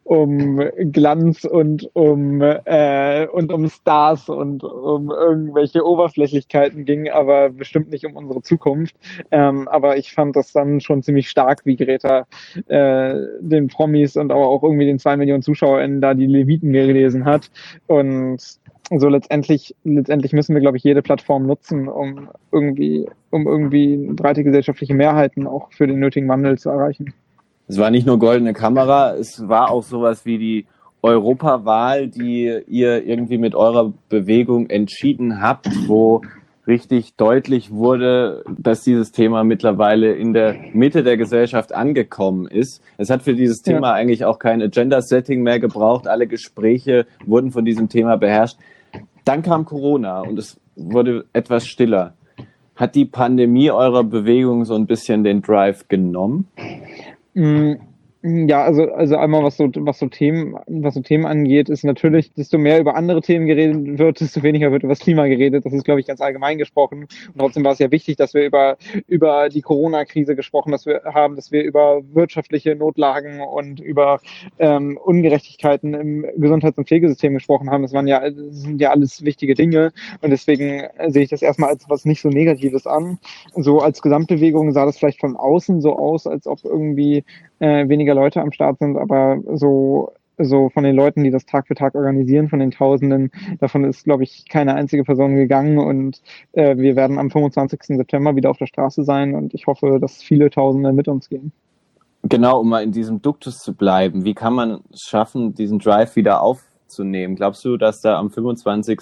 um 0.04 0.62
Glanz 0.92 1.46
und 1.46 1.90
um 1.94 2.42
äh, 2.42 3.28
und 3.28 3.52
um 3.54 3.70
Stars 3.70 4.30
und 4.30 4.64
um 4.64 5.12
irgendwelche 5.12 5.86
Oberflächlichkeiten 5.86 6.86
ging, 6.86 7.10
aber 7.10 7.50
bestimmt 7.50 7.90
nicht 7.92 8.06
um 8.06 8.16
unsere 8.16 8.42
Zukunft. 8.42 8.96
Ähm, 9.32 9.68
aber 9.68 9.98
ich 9.98 10.14
fand 10.14 10.36
das 10.36 10.52
dann 10.52 10.82
schon 10.82 11.04
ziemlich 11.04 11.30
stark, 11.30 11.66
wie 11.66 11.78
Greta 11.78 12.26
äh, 12.68 13.16
den 13.40 13.68
Promis 13.68 14.18
und 14.18 14.32
aber 14.32 14.48
auch 14.48 14.64
irgendwie 14.64 14.86
den 14.86 15.00
zwei 15.00 15.16
Millionen 15.16 15.44
ZuschauerInnen 15.44 16.02
da 16.02 16.14
die 16.14 16.28
Leviten 16.28 16.74
gelesen 16.74 17.26
hat. 17.26 17.50
Und 17.88 18.60
so 18.95 19.07
letztendlich, 19.07 19.76
letztendlich 19.86 20.33
müssen 20.33 20.54
wir, 20.54 20.62
glaube 20.62 20.78
ich, 20.78 20.83
jede 20.83 21.02
Plattform 21.02 21.48
nutzen, 21.48 21.88
um 21.88 22.30
irgendwie, 22.52 23.10
um 23.30 23.48
irgendwie 23.48 23.98
breite 24.12 24.44
gesellschaftliche 24.44 24.94
Mehrheiten 24.94 25.48
auch 25.48 25.72
für 25.72 25.88
den 25.88 26.00
nötigen 26.00 26.28
Wandel 26.28 26.57
zu 26.57 26.69
erreichen 26.69 27.14
es 27.68 27.78
war 27.78 27.92
nicht 27.92 28.06
nur 28.06 28.20
goldene 28.20 28.54
Kamera, 28.54 29.14
es 29.16 29.48
war 29.48 29.72
auch 29.72 29.84
sowas 29.84 30.26
wie 30.26 30.38
die 30.38 30.66
Europawahl, 31.02 32.08
die 32.08 32.62
ihr 32.68 33.06
irgendwie 33.06 33.38
mit 33.38 33.56
eurer 33.56 33.94
Bewegung 34.10 34.70
entschieden 34.70 35.42
habt, 35.42 35.68
wo 35.88 36.22
richtig 36.66 37.16
deutlich 37.16 37.72
wurde, 37.72 38.44
dass 38.58 38.84
dieses 38.84 39.12
Thema 39.12 39.44
mittlerweile 39.44 40.14
in 40.14 40.34
der 40.34 40.56
Mitte 40.74 41.04
der 41.04 41.18
Gesellschaft 41.18 41.74
angekommen 41.76 42.48
ist. 42.48 42.82
Es 42.98 43.10
hat 43.10 43.22
für 43.22 43.34
dieses 43.34 43.62
Thema 43.62 43.90
ja. 43.90 43.94
eigentlich 43.94 44.24
auch 44.24 44.40
kein 44.40 44.62
Agenda-Setting 44.62 45.44
mehr 45.44 45.60
gebraucht. 45.60 46.08
Alle 46.08 46.26
Gespräche 46.26 47.06
wurden 47.26 47.52
von 47.52 47.66
diesem 47.66 47.90
Thema 47.90 48.16
beherrscht. 48.16 48.58
Dann 49.26 49.42
kam 49.42 49.66
Corona 49.66 50.22
und 50.22 50.40
es 50.40 50.60
wurde 50.76 51.26
etwas 51.34 51.68
stiller. 51.68 52.14
Hat 52.76 52.96
die 52.96 53.06
Pandemie 53.06 53.70
eurer 53.70 54.04
Bewegung 54.04 54.66
so 54.66 54.76
ein 54.76 54.88
bisschen 54.88 55.24
den 55.24 55.42
Drive 55.42 55.88
genommen? 55.90 56.48
Mm, 57.35 57.93
ja, 58.25 58.63
also, 58.63 58.89
also 58.94 59.18
einmal 59.18 59.44
was 59.44 59.57
so, 59.57 59.69
was 59.80 59.99
so 59.99 60.07
Themen, 60.07 60.56
was 60.68 60.94
so 60.94 61.01
Themen 61.01 61.25
angeht, 61.25 61.68
ist 61.68 61.83
natürlich, 61.83 62.31
desto 62.33 62.57
mehr 62.57 62.80
über 62.80 62.95
andere 62.95 63.19
Themen 63.19 63.47
geredet 63.47 63.99
wird, 63.99 64.21
desto 64.21 64.44
weniger 64.44 64.71
wird 64.71 64.83
über 64.83 64.94
das 64.94 64.99
Klima 64.99 65.27
geredet. 65.27 65.65
Das 65.65 65.73
ist, 65.73 65.83
glaube 65.83 65.99
ich, 65.99 66.07
ganz 66.07 66.21
allgemein 66.21 66.57
gesprochen. 66.57 67.01
Und 67.01 67.37
trotzdem 67.37 67.65
war 67.65 67.73
es 67.73 67.80
ja 67.80 67.92
wichtig, 67.92 68.15
dass 68.15 68.33
wir 68.33 68.45
über, 68.45 68.77
über 69.07 69.49
die 69.49 69.61
Corona-Krise 69.61 70.37
gesprochen 70.37 70.71
dass 70.71 70.85
wir 70.85 71.01
haben, 71.13 71.35
dass 71.35 71.51
wir 71.51 71.63
über 71.63 72.01
wirtschaftliche 72.13 72.75
Notlagen 72.75 73.42
und 73.42 73.81
über 73.81 74.21
ähm, 74.57 74.97
Ungerechtigkeiten 75.03 75.94
im 75.94 76.25
Gesundheits- 76.37 76.77
und 76.77 76.87
Pflegesystem 76.87 77.33
gesprochen 77.33 77.69
haben. 77.69 77.81
Das 77.81 77.92
waren 77.92 78.07
ja, 78.07 78.21
das 78.21 78.61
sind 78.61 78.80
ja 78.80 78.92
alles 78.92 79.25
wichtige 79.25 79.53
Dinge. 79.53 79.92
Und 80.21 80.31
deswegen 80.31 80.83
sehe 81.07 81.23
ich 81.23 81.30
das 81.30 81.42
erstmal 81.42 81.71
als 81.71 81.89
was 81.89 82.06
nicht 82.06 82.21
so 82.21 82.30
Negatives 82.30 82.87
an. 82.87 83.19
So 83.53 83.80
als 83.80 84.01
Gesamtbewegung 84.01 84.71
sah 84.71 84.85
das 84.85 84.97
vielleicht 84.97 85.19
von 85.19 85.35
außen 85.35 85.81
so 85.81 85.97
aus, 85.97 86.25
als 86.25 86.47
ob 86.47 86.63
irgendwie 86.63 87.25
äh, 87.60 87.88
weniger 87.88 88.16
Leute 88.16 88.42
am 88.42 88.52
Start 88.52 88.80
sind, 88.80 88.98
aber 88.98 89.40
so 89.54 90.14
so 90.38 90.69
von 90.69 90.83
den 90.83 90.95
Leuten, 90.95 91.24
die 91.24 91.31
das 91.31 91.45
Tag 91.45 91.68
für 91.68 91.76
Tag 91.76 91.95
organisieren, 91.95 92.50
von 92.50 92.60
den 92.60 92.72
Tausenden, 92.72 93.31
davon 93.60 93.83
ist, 93.83 94.04
glaube 94.04 94.24
ich, 94.24 94.45
keine 94.50 94.74
einzige 94.76 95.04
Person 95.04 95.36
gegangen 95.36 95.78
und 95.78 96.22
äh, 96.54 96.78
wir 96.78 96.95
werden 96.95 97.19
am 97.19 97.30
25. 97.30 97.98
September 97.98 98.36
wieder 98.36 98.50
auf 98.50 98.57
der 98.57 98.66
Straße 98.66 99.04
sein 99.04 99.36
und 99.36 99.54
ich 99.54 99.68
hoffe, 99.68 100.00
dass 100.00 100.22
viele 100.22 100.50
Tausende 100.50 100.92
mit 100.94 101.07
uns 101.07 101.30
gehen. 101.30 101.52
Genau, 102.24 102.62
um 102.62 102.69
mal 102.69 102.83
in 102.83 102.92
diesem 102.92 103.22
Duktus 103.22 103.60
zu 103.60 103.74
bleiben, 103.74 104.24
wie 104.24 104.33
kann 104.33 104.54
man 104.54 104.80
es 104.92 105.02
schaffen, 105.02 105.54
diesen 105.54 105.80
Drive 105.80 106.16
wieder 106.16 106.42
aufzunehmen? 106.42 107.36
Glaubst 107.36 107.66
du, 107.66 107.76
dass 107.78 108.02
da 108.02 108.18
am 108.18 108.30
25. 108.30 109.00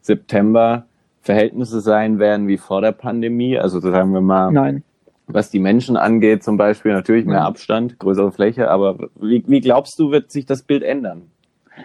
September 0.00 0.86
Verhältnisse 1.20 1.80
sein 1.80 2.18
werden 2.18 2.48
wie 2.48 2.58
vor 2.58 2.80
der 2.80 2.92
Pandemie? 2.92 3.56
Also 3.56 3.80
sagen 3.80 4.12
wir 4.12 4.20
mal, 4.20 4.50
Nein 4.50 4.82
was 5.26 5.50
die 5.50 5.58
Menschen 5.58 5.96
angeht, 5.96 6.44
zum 6.44 6.56
Beispiel 6.56 6.92
natürlich 6.92 7.26
mehr 7.26 7.42
Abstand, 7.42 7.98
größere 7.98 8.32
Fläche, 8.32 8.70
aber 8.70 9.10
wie, 9.20 9.42
wie 9.46 9.60
glaubst 9.60 9.98
du, 9.98 10.10
wird 10.10 10.30
sich 10.30 10.46
das 10.46 10.62
Bild 10.62 10.82
ändern? 10.82 11.30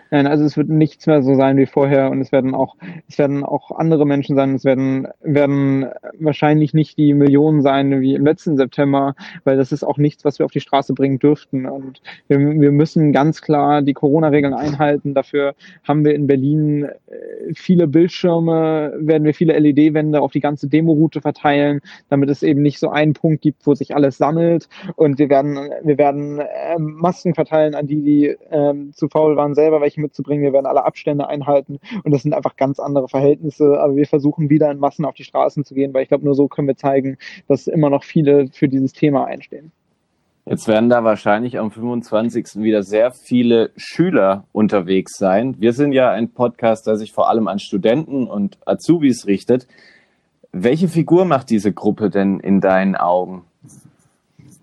Nein, 0.10 0.27
also 0.27 0.43
es 0.45 0.57
wird 0.57 0.69
nichts 0.69 1.07
mehr 1.07 1.21
so 1.24 1.36
sein 1.36 1.57
wie 1.57 1.65
vorher 1.65 2.12
und 2.12 2.21
es 2.21 2.31
werden 2.31 2.55
auch, 2.55 2.75
es 3.07 3.17
werden 3.17 3.43
auch 3.43 3.71
andere 3.71 4.05
Menschen 4.05 4.36
sein. 4.36 4.55
Es 4.55 4.63
werden, 4.63 5.07
werden 5.21 5.88
wahrscheinlich 6.19 6.74
nicht 6.74 6.98
die 6.98 7.13
Millionen 7.13 7.62
sein 7.62 8.01
wie 8.01 8.15
im 8.15 8.25
letzten 8.25 8.57
September, 8.57 9.15
weil 9.43 9.57
das 9.57 9.71
ist 9.71 9.83
auch 9.83 9.98
nichts, 9.98 10.24
was 10.25 10.39
wir 10.39 10.45
auf 10.45 10.51
die 10.51 10.60
Straße 10.60 10.93
bringen 10.93 11.19
dürften. 11.19 11.65
Und 11.65 12.01
wir, 12.27 12.39
wir 12.39 12.71
müssen 12.71 13.12
ganz 13.12 13.41
klar 13.41 13.81
die 13.81 13.93
Corona-Regeln 13.93 14.53
einhalten. 14.53 15.13
Dafür 15.13 15.55
haben 15.88 16.05
wir 16.05 16.15
in 16.15 16.27
Berlin 16.27 16.83
äh, 16.83 17.53
viele 17.53 17.88
Bildschirme, 17.88 18.93
werden 18.98 19.25
wir 19.25 19.33
viele 19.33 19.57
LED-Wände 19.57 20.21
auf 20.21 20.31
die 20.31 20.39
ganze 20.39 20.67
Demo-Route 20.67 21.21
verteilen, 21.21 21.81
damit 22.10 22.29
es 22.29 22.43
eben 22.43 22.62
nicht 22.62 22.79
so 22.79 22.89
einen 22.89 23.13
Punkt 23.13 23.41
gibt, 23.41 23.65
wo 23.67 23.74
sich 23.74 23.95
alles 23.95 24.17
sammelt. 24.17 24.69
Und 24.95 25.19
wir 25.19 25.29
werden, 25.29 25.69
wir 25.83 25.98
werden 25.98 26.39
äh, 26.39 26.77
Masken 26.79 27.33
verteilen 27.33 27.75
an 27.75 27.88
die, 27.88 28.01
die 28.01 28.25
äh, 28.27 28.74
zu 28.93 29.10
faul 29.10 29.36
waren, 29.36 29.55
selber 29.55 29.80
welche 29.81 30.01
mitzubringen. 30.01 30.43
Wir 30.43 30.53
werden 30.53 30.65
alle 30.65 30.85
Abstände 30.85 31.27
einhalten 31.27 31.79
und 32.03 32.11
das 32.11 32.23
sind 32.23 32.33
einfach 32.33 32.55
ganz 32.55 32.79
andere 32.79 33.07
Verhältnisse. 33.07 33.79
Aber 33.79 33.95
wir 33.95 34.05
versuchen 34.05 34.50
wieder 34.50 34.71
in 34.71 34.79
Massen 34.79 35.05
auf 35.05 35.15
die 35.15 35.23
Straßen 35.23 35.65
zu 35.65 35.73
gehen, 35.73 35.93
weil 35.93 36.03
ich 36.03 36.09
glaube, 36.09 36.25
nur 36.25 36.35
so 36.35 36.47
können 36.47 36.67
wir 36.67 36.77
zeigen, 36.77 37.17
dass 37.47 37.67
immer 37.67 37.89
noch 37.89 38.03
viele 38.03 38.47
für 38.51 38.67
dieses 38.67 38.93
Thema 38.93 39.25
einstehen. 39.25 39.71
Jetzt 40.45 40.67
werden 40.67 40.89
da 40.89 41.03
wahrscheinlich 41.03 41.59
am 41.59 41.71
25. 41.71 42.55
wieder 42.55 42.81
sehr 42.81 43.11
viele 43.11 43.71
Schüler 43.75 44.45
unterwegs 44.51 45.17
sein. 45.17 45.55
Wir 45.59 45.71
sind 45.71 45.91
ja 45.91 46.11
ein 46.11 46.29
Podcast, 46.29 46.88
der 46.88 46.95
sich 46.95 47.11
vor 47.11 47.29
allem 47.29 47.47
an 47.47 47.59
Studenten 47.59 48.27
und 48.27 48.57
Azubis 48.65 49.27
richtet. 49.27 49.67
Welche 50.51 50.88
Figur 50.88 51.25
macht 51.25 51.51
diese 51.51 51.71
Gruppe 51.71 52.09
denn 52.09 52.39
in 52.39 52.59
deinen 52.59 52.95
Augen? 52.95 53.43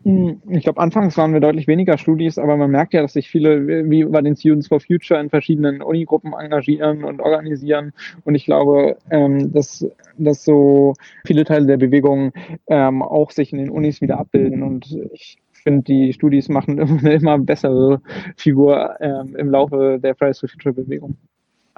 Hm, 0.08 0.40
ich 0.48 0.62
glaube, 0.62 0.80
anfangs 0.80 1.18
waren 1.18 1.34
wir 1.34 1.40
deutlich 1.40 1.66
weniger 1.66 1.98
Studis, 1.98 2.38
aber 2.38 2.56
man 2.56 2.70
merkt 2.70 2.94
ja, 2.94 3.02
dass 3.02 3.12
sich 3.12 3.28
viele, 3.28 3.90
wie 3.90 4.04
bei 4.04 4.22
den 4.22 4.36
Students 4.36 4.68
for 4.68 4.80
Future, 4.80 5.20
in 5.20 5.28
verschiedenen 5.28 5.82
Unigruppen 5.82 6.32
engagieren 6.32 7.04
und 7.04 7.20
organisieren. 7.20 7.92
Und 8.24 8.34
ich 8.34 8.46
glaube, 8.46 8.96
ähm, 9.10 9.52
dass, 9.52 9.86
dass 10.16 10.46
so 10.46 10.94
viele 11.26 11.44
Teile 11.44 11.66
der 11.66 11.76
Bewegung 11.76 12.32
ähm, 12.68 13.02
auch 13.02 13.30
sich 13.30 13.52
in 13.52 13.58
den 13.58 13.68
Unis 13.68 14.00
wieder 14.00 14.18
abbilden. 14.18 14.62
Und 14.62 14.98
ich 15.12 15.36
finde, 15.52 15.82
die 15.82 16.14
Studis 16.14 16.48
machen 16.48 16.80
eine 16.80 17.12
immer 17.12 17.38
bessere 17.38 18.00
Figur 18.34 18.96
ähm, 19.00 19.36
im 19.36 19.50
Laufe 19.50 19.98
der 20.02 20.14
Fridays 20.14 20.40
for 20.40 20.48
Future 20.48 20.72
Bewegung. 20.72 21.18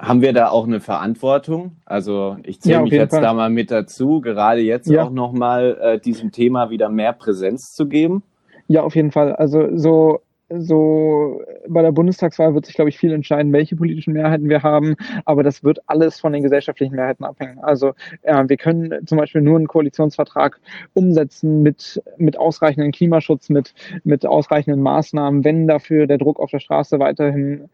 Haben 0.01 0.21
wir 0.21 0.33
da 0.33 0.49
auch 0.49 0.65
eine 0.65 0.79
Verantwortung? 0.79 1.77
Also 1.85 2.37
ich 2.43 2.59
zähle 2.59 2.75
ja, 2.75 2.81
mich 2.81 2.91
jetzt 2.91 3.13
Fall. 3.13 3.21
da 3.21 3.33
mal 3.35 3.51
mit 3.51 3.69
dazu, 3.69 4.19
gerade 4.19 4.61
jetzt 4.61 4.89
ja. 4.89 5.03
auch 5.03 5.11
nochmal 5.11 5.77
äh, 5.79 5.99
diesem 5.99 6.31
Thema 6.31 6.71
wieder 6.71 6.89
mehr 6.89 7.13
Präsenz 7.13 7.73
zu 7.73 7.87
geben. 7.87 8.23
Ja, 8.67 8.81
auf 8.81 8.95
jeden 8.95 9.11
Fall. 9.11 9.35
Also 9.35 9.77
so 9.77 10.21
so 10.59 11.41
bei 11.67 11.81
der 11.81 11.91
Bundestagswahl 11.91 12.53
wird 12.53 12.65
sich, 12.65 12.75
glaube 12.75 12.89
ich, 12.89 12.97
viel 12.97 13.13
entscheiden, 13.13 13.53
welche 13.53 13.75
politischen 13.75 14.13
Mehrheiten 14.13 14.49
wir 14.49 14.63
haben, 14.63 14.95
aber 15.25 15.43
das 15.43 15.63
wird 15.63 15.79
alles 15.87 16.19
von 16.19 16.33
den 16.33 16.43
gesellschaftlichen 16.43 16.95
Mehrheiten 16.95 17.23
abhängen. 17.23 17.59
Also 17.59 17.93
äh, 18.23 18.43
wir 18.47 18.57
können 18.57 19.05
zum 19.05 19.17
Beispiel 19.17 19.41
nur 19.41 19.57
einen 19.57 19.67
Koalitionsvertrag 19.67 20.59
umsetzen 20.93 21.61
mit, 21.61 22.01
mit 22.17 22.37
ausreichenden 22.37 22.91
Klimaschutz, 22.91 23.49
mit, 23.49 23.73
mit 24.03 24.25
ausreichenden 24.25 24.81
Maßnahmen, 24.81 25.43
wenn 25.43 25.67
dafür 25.67 26.07
der 26.07 26.17
Druck 26.17 26.39
auf 26.39 26.51
der 26.51 26.59
Straße 26.59 26.99
weiterhin 26.99 27.69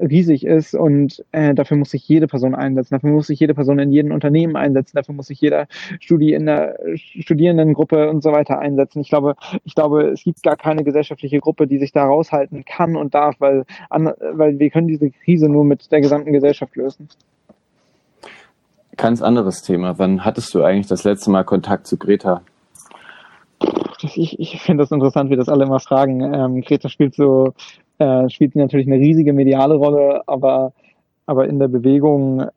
riesig 0.00 0.44
ist 0.44 0.74
und 0.74 1.24
äh, 1.32 1.54
dafür 1.54 1.76
muss 1.76 1.90
sich 1.90 2.08
jede 2.08 2.26
Person 2.26 2.54
einsetzen, 2.54 2.94
dafür 2.94 3.10
muss 3.10 3.26
sich 3.26 3.40
jede 3.40 3.54
Person 3.54 3.78
in 3.78 3.92
jedem 3.92 4.12
Unternehmen 4.12 4.56
einsetzen, 4.56 4.96
dafür 4.96 5.14
muss 5.14 5.26
sich 5.26 5.40
jeder 5.40 5.66
Studi 6.00 6.32
in 6.32 6.46
der 6.46 6.78
Studierendengruppe 6.94 8.08
und 8.08 8.22
so 8.22 8.32
weiter 8.32 8.58
einsetzen. 8.58 9.00
Ich 9.00 9.08
glaube, 9.08 9.34
ich 9.64 9.74
glaube, 9.74 10.08
es 10.08 10.24
gibt 10.24 10.42
gar 10.42 10.56
keine 10.56 10.84
gesellschaftliche 10.84 11.40
Gruppe, 11.40 11.66
die 11.66 11.78
sich 11.78 11.92
da 11.92 12.04
raushalten 12.04 12.64
kann 12.64 12.96
und 12.96 13.14
darf, 13.14 13.36
weil, 13.38 13.64
an, 13.90 14.12
weil 14.32 14.58
wir 14.58 14.70
können 14.70 14.88
diese 14.88 15.10
Krise 15.10 15.48
nur 15.48 15.64
mit 15.64 15.90
der 15.90 16.00
gesamten 16.00 16.32
Gesellschaft 16.32 16.76
lösen. 16.76 17.08
Ganz 18.96 19.22
anderes 19.22 19.62
Thema. 19.62 19.98
Wann 19.98 20.24
hattest 20.24 20.52
du 20.54 20.62
eigentlich 20.62 20.88
das 20.88 21.04
letzte 21.04 21.30
Mal 21.30 21.44
Kontakt 21.44 21.86
zu 21.86 21.96
Greta? 21.96 22.42
Ich, 24.00 24.38
ich 24.38 24.60
finde 24.60 24.82
das 24.82 24.90
interessant, 24.90 25.30
wie 25.30 25.36
das 25.36 25.48
alle 25.48 25.64
immer 25.64 25.80
fragen. 25.80 26.20
Ähm, 26.34 26.60
Greta 26.62 26.88
spielt 26.88 27.14
so 27.14 27.52
äh, 27.98 28.28
spielt 28.28 28.52
sie 28.52 28.58
natürlich 28.58 28.86
eine 28.86 28.98
riesige 28.98 29.32
mediale 29.32 29.74
Rolle, 29.74 30.22
aber, 30.26 30.72
aber 31.26 31.48
in 31.48 31.58
der 31.58 31.68
Bewegung 31.68 32.40
äh, 32.40 32.48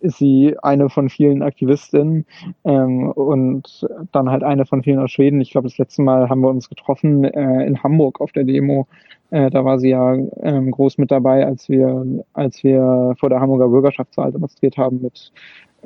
ist 0.00 0.18
sie 0.18 0.56
eine 0.62 0.90
von 0.90 1.08
vielen 1.08 1.42
Aktivistinnen 1.42 2.26
ähm, 2.64 3.10
und 3.12 3.86
dann 4.10 4.30
halt 4.30 4.42
eine 4.42 4.66
von 4.66 4.82
vielen 4.82 4.98
aus 4.98 5.12
Schweden. 5.12 5.40
Ich 5.40 5.52
glaube, 5.52 5.68
das 5.68 5.78
letzte 5.78 6.02
Mal 6.02 6.28
haben 6.28 6.40
wir 6.40 6.50
uns 6.50 6.68
getroffen 6.68 7.24
äh, 7.24 7.64
in 7.64 7.82
Hamburg 7.82 8.20
auf 8.20 8.32
der 8.32 8.44
Demo. 8.44 8.88
Äh, 9.30 9.50
da 9.50 9.64
war 9.64 9.78
sie 9.78 9.90
ja 9.90 10.14
ähm, 10.42 10.70
groß 10.72 10.98
mit 10.98 11.10
dabei, 11.10 11.46
als 11.46 11.68
wir, 11.68 12.04
als 12.32 12.64
wir 12.64 13.14
vor 13.18 13.30
der 13.30 13.40
Hamburger 13.40 13.68
Bürgerschaftswahl 13.68 14.32
demonstriert 14.32 14.76
haben 14.76 15.00
mit 15.02 15.32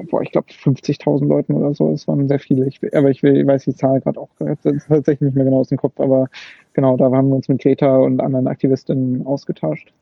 boah, 0.04 0.22
ich 0.22 0.32
glaube 0.32 0.48
50.000 0.50 1.26
Leuten 1.26 1.54
oder 1.54 1.74
so. 1.74 1.90
Es 1.90 2.06
waren 2.06 2.28
sehr 2.28 2.38
viele. 2.38 2.66
Ich, 2.66 2.80
aber 2.94 3.10
ich, 3.10 3.22
will, 3.22 3.36
ich 3.36 3.46
weiß 3.46 3.64
die 3.64 3.74
Zahl 3.74 4.00
gerade 4.00 4.20
auch 4.20 4.28
tatsächlich 4.38 5.20
nicht 5.20 5.34
mehr 5.34 5.44
genau 5.44 5.60
aus 5.60 5.68
dem 5.68 5.78
Kopf. 5.78 5.98
Aber 5.98 6.28
genau, 6.72 6.96
da 6.96 7.04
haben 7.04 7.28
wir 7.28 7.36
uns 7.36 7.48
mit 7.48 7.60
Greta 7.60 7.96
und 7.96 8.20
anderen 8.20 8.46
Aktivistinnen 8.46 9.26
ausgetauscht. 9.26 9.92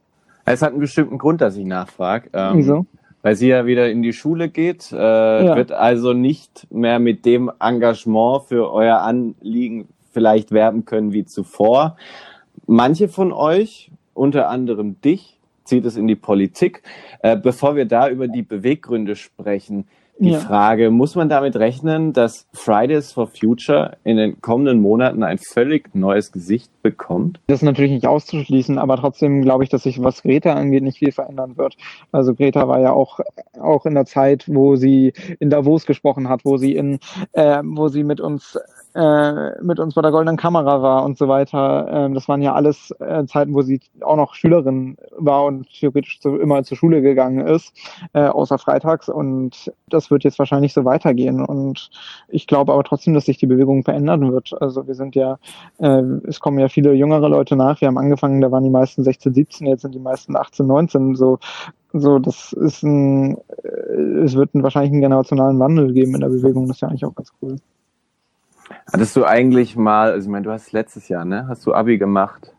Es 0.45 0.63
hat 0.63 0.73
einen 0.73 0.81
bestimmten 0.81 1.19
Grund, 1.19 1.41
dass 1.41 1.57
ich 1.57 1.65
nachfrage. 1.65 2.29
Ähm, 2.33 2.59
Wieso? 2.59 2.87
Weil 3.23 3.37
sie 3.37 3.49
ja 3.49 3.65
wieder 3.65 3.91
in 3.91 4.03
die 4.03 4.13
Schule 4.13 4.51
geht, 4.51 4.93
äh, 4.93 4.97
ja. 4.97 5.57
wird 5.57 5.73
also 5.73 6.13
nicht 6.13 6.67
mehr 6.71 6.99
mit 6.99 7.25
dem 7.25 7.51
Engagement 7.59 8.43
für 8.49 8.71
euer 8.71 8.99
Anliegen 8.99 9.89
vielleicht 10.13 10.53
werben 10.53 10.85
können 10.85 11.13
wie 11.13 11.25
zuvor. 11.25 11.97
Manche 12.67 13.09
von 13.09 13.33
euch, 13.33 13.91
unter 14.13 14.51
anderem 14.51 15.01
dich, 15.01 15.34
zieht 15.65 15.85
es 15.85 15.97
in 15.97 16.07
die 16.07 16.17
Politik. 16.17 16.83
Äh, 17.21 17.37
bevor 17.37 17.77
wir 17.77 17.87
da 17.87 18.09
über 18.09 18.29
die 18.29 18.43
Beweggründe 18.43 19.17
sprechen, 19.17 19.87
die 20.19 20.31
ja. 20.31 20.39
Frage, 20.39 20.91
muss 20.91 21.17
man 21.17 21.29
damit 21.29 21.57
rechnen, 21.57 22.13
dass 22.13 22.47
Fridays 22.53 23.13
for 23.13 23.27
Future 23.27 23.97
in 24.05 24.17
den 24.17 24.41
kommenden 24.41 24.81
Monaten 24.81 25.25
ein 25.25 25.39
völlig 25.39 25.93
neues 25.95 26.31
Gesicht 26.31 26.71
bekommt? 26.83 27.41
Das 27.49 27.61
ist 27.61 27.65
natürlich 27.65 27.91
nicht 27.91 28.07
auszuschließen, 28.07 28.79
aber 28.79 28.97
trotzdem 28.97 29.43
glaube 29.43 29.65
ich, 29.65 29.71
dass 29.71 29.83
sich, 29.83 30.03
was 30.03 30.23
Greta 30.23 30.53
angeht, 30.53 30.85
nicht 30.85 30.99
viel 30.99 31.11
verändern 31.11 31.57
wird. 31.57 31.77
Also 32.13 32.35
Greta 32.35 32.69
war 32.69 32.81
ja 32.81 32.93
auch, 32.93 33.19
auch 33.59 33.87
in 33.87 33.95
der 33.95 34.07
Zeit, 34.07 34.45
wo 34.47 34.77
sie 34.77 35.13
in 35.41 35.51
Davos 35.51 35.85
gesprochen 35.85 36.29
hat, 36.29 36.45
wo 36.45 36.59
sie 36.59 36.77
in, 36.77 37.01
äh, 37.33 37.61
wo 37.65 37.89
sie 37.89 38.05
mit 38.05 38.21
uns 38.21 38.57
äh, 38.95 39.63
mit 39.63 39.81
uns 39.81 39.95
bei 39.95 40.03
der 40.03 40.13
Goldenen 40.13 40.37
Kamera 40.37 40.81
war 40.83 41.05
und 41.05 41.19
so 41.19 41.29
weiter. 41.29 41.89
Ähm, 41.91 42.15
das 42.15 42.29
waren 42.29 42.43
ja 42.43 42.55
alles 42.55 42.93
äh, 43.01 43.25
Zeiten, 43.27 43.55
wo 43.55 43.63
sie 43.63 43.81
auch 44.01 44.17
noch 44.17 44.35
Schülerin 44.35 44.97
war 45.17 45.45
und 45.45 45.69
theoretisch 45.69 46.21
zu, 46.21 46.37
immer 46.37 46.63
zur 46.63 46.77
Schule 46.77 47.03
gegangen 47.03 47.47
ist, 47.47 47.73
äh, 48.13 48.27
außer 48.27 48.59
freitags. 48.59 49.09
Und 49.09 49.73
das 49.89 50.11
wird 50.11 50.25
jetzt 50.25 50.39
wahrscheinlich 50.39 50.73
so 50.73 50.85
weitergehen. 50.85 51.45
Und 51.45 51.91
ich 52.29 52.47
glaube 52.47 52.73
aber 52.73 52.85
trotzdem, 52.85 53.15
dass 53.15 53.27
sich 53.27 53.39
die 53.39 53.47
Bewegung 53.47 53.83
verändern 53.83 54.33
wird. 54.33 54.55
Also 54.61 54.87
wir 54.87 54.95
sind 54.95 55.17
ja, 55.17 55.39
äh, 55.79 56.03
es 56.29 56.39
kommen 56.41 56.59
ja 56.59 56.69
viele 56.69 56.93
jüngere 56.93 57.29
Leute 57.29 57.57
nach. 57.57 57.81
Wir 57.81 57.89
haben 57.89 57.99
angefangen, 57.99 58.41
da 58.41 58.53
waren 58.53 58.65
die 58.65 58.71
meisten 58.71 59.03
16, 59.03 59.35
17, 59.35 59.67
jetzt 59.67 59.83
sind 59.83 59.95
die 59.95 59.99
meisten 59.99 60.37
18, 60.37 60.67
19. 60.67 61.17
So 61.17 61.39
so, 61.97 62.19
das 62.19 62.53
ist 62.55 62.83
ein, 62.83 63.37
äh, 63.63 64.25
es 64.25 64.35
wird 64.35 64.51
wahrscheinlich 64.55 64.91
einen 64.91 65.01
generationalen 65.01 65.61
Wandel 65.61 65.93
geben 65.93 66.15
in 66.15 66.23
der 66.23 66.29
Bewegung. 66.29 66.67
Das 66.67 66.79
ist 66.79 66.81
ja 66.81 66.89
eigentlich 66.89 67.05
auch 67.05 67.15
ganz 67.15 67.33
cool. 67.41 67.57
Hattest 68.93 69.17
du 69.17 69.25
eigentlich 69.25 69.77
mal, 69.77 70.13
also 70.13 70.27
ich 70.27 70.31
meine, 70.31 70.45
du 70.45 70.51
hast 70.51 70.73
letztes 70.73 71.09
Jahr, 71.09 71.25
ne? 71.25 71.47
Hast 71.49 71.67
du 71.67 71.75
Abi 71.75 71.99
gemacht? 71.99 72.53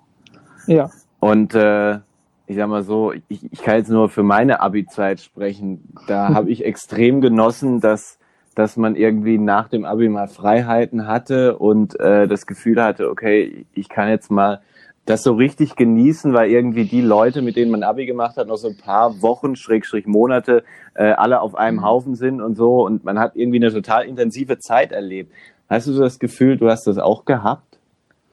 Ja. 0.67 0.89
Und 1.19 1.53
äh, 1.53 1.99
ich 2.47 2.55
sag 2.55 2.67
mal 2.67 2.83
so, 2.83 3.11
ich, 3.11 3.51
ich 3.51 3.61
kann 3.61 3.77
jetzt 3.77 3.89
nur 3.89 4.09
für 4.09 4.23
meine 4.23 4.59
Abi-Zeit 4.59 5.19
sprechen. 5.21 5.93
Da 6.07 6.29
habe 6.33 6.51
ich 6.51 6.65
extrem 6.65 7.21
genossen, 7.21 7.79
dass 7.79 8.19
dass 8.55 8.77
man 8.77 8.95
irgendwie 8.95 9.37
nach 9.37 9.67
dem 9.67 9.83
Abi 9.83 10.07
mal 10.07 10.27
Freiheiten 10.27 11.07
hatte 11.07 11.57
und 11.57 11.99
äh, 11.99 12.25
das 12.25 12.47
Gefühl 12.47 12.81
hatte, 12.81 13.09
okay, 13.09 13.65
ich 13.73 13.89
kann 13.89 14.07
jetzt 14.07 14.31
mal 14.31 14.61
das 15.05 15.21
so 15.21 15.33
richtig 15.33 15.75
genießen, 15.75 16.33
weil 16.33 16.49
irgendwie 16.49 16.85
die 16.85 17.01
Leute, 17.01 17.43
mit 17.43 17.57
denen 17.57 17.69
man 17.69 17.83
Abi 17.83 18.07
gemacht 18.07 18.37
hat, 18.37 18.47
noch 18.47 18.55
so 18.55 18.69
ein 18.69 18.77
paar 18.77 19.21
Wochen, 19.21 19.55
Schrägstrich 19.55 20.07
Monate, 20.07 20.63
äh, 20.95 21.11
alle 21.11 21.41
auf 21.41 21.53
einem 21.53 21.77
mhm. 21.77 21.83
Haufen 21.83 22.15
sind 22.15 22.41
und 22.41 22.55
so 22.55 22.83
und 22.85 23.03
man 23.03 23.19
hat 23.19 23.35
irgendwie 23.35 23.57
eine 23.57 23.71
total 23.71 24.05
intensive 24.05 24.57
Zeit 24.57 24.91
erlebt. 24.91 25.31
Hast 25.69 25.87
du 25.87 25.93
das 25.97 26.19
Gefühl, 26.19 26.57
du 26.57 26.69
hast 26.69 26.87
das 26.87 26.97
auch 26.97 27.25
gehabt? 27.25 27.79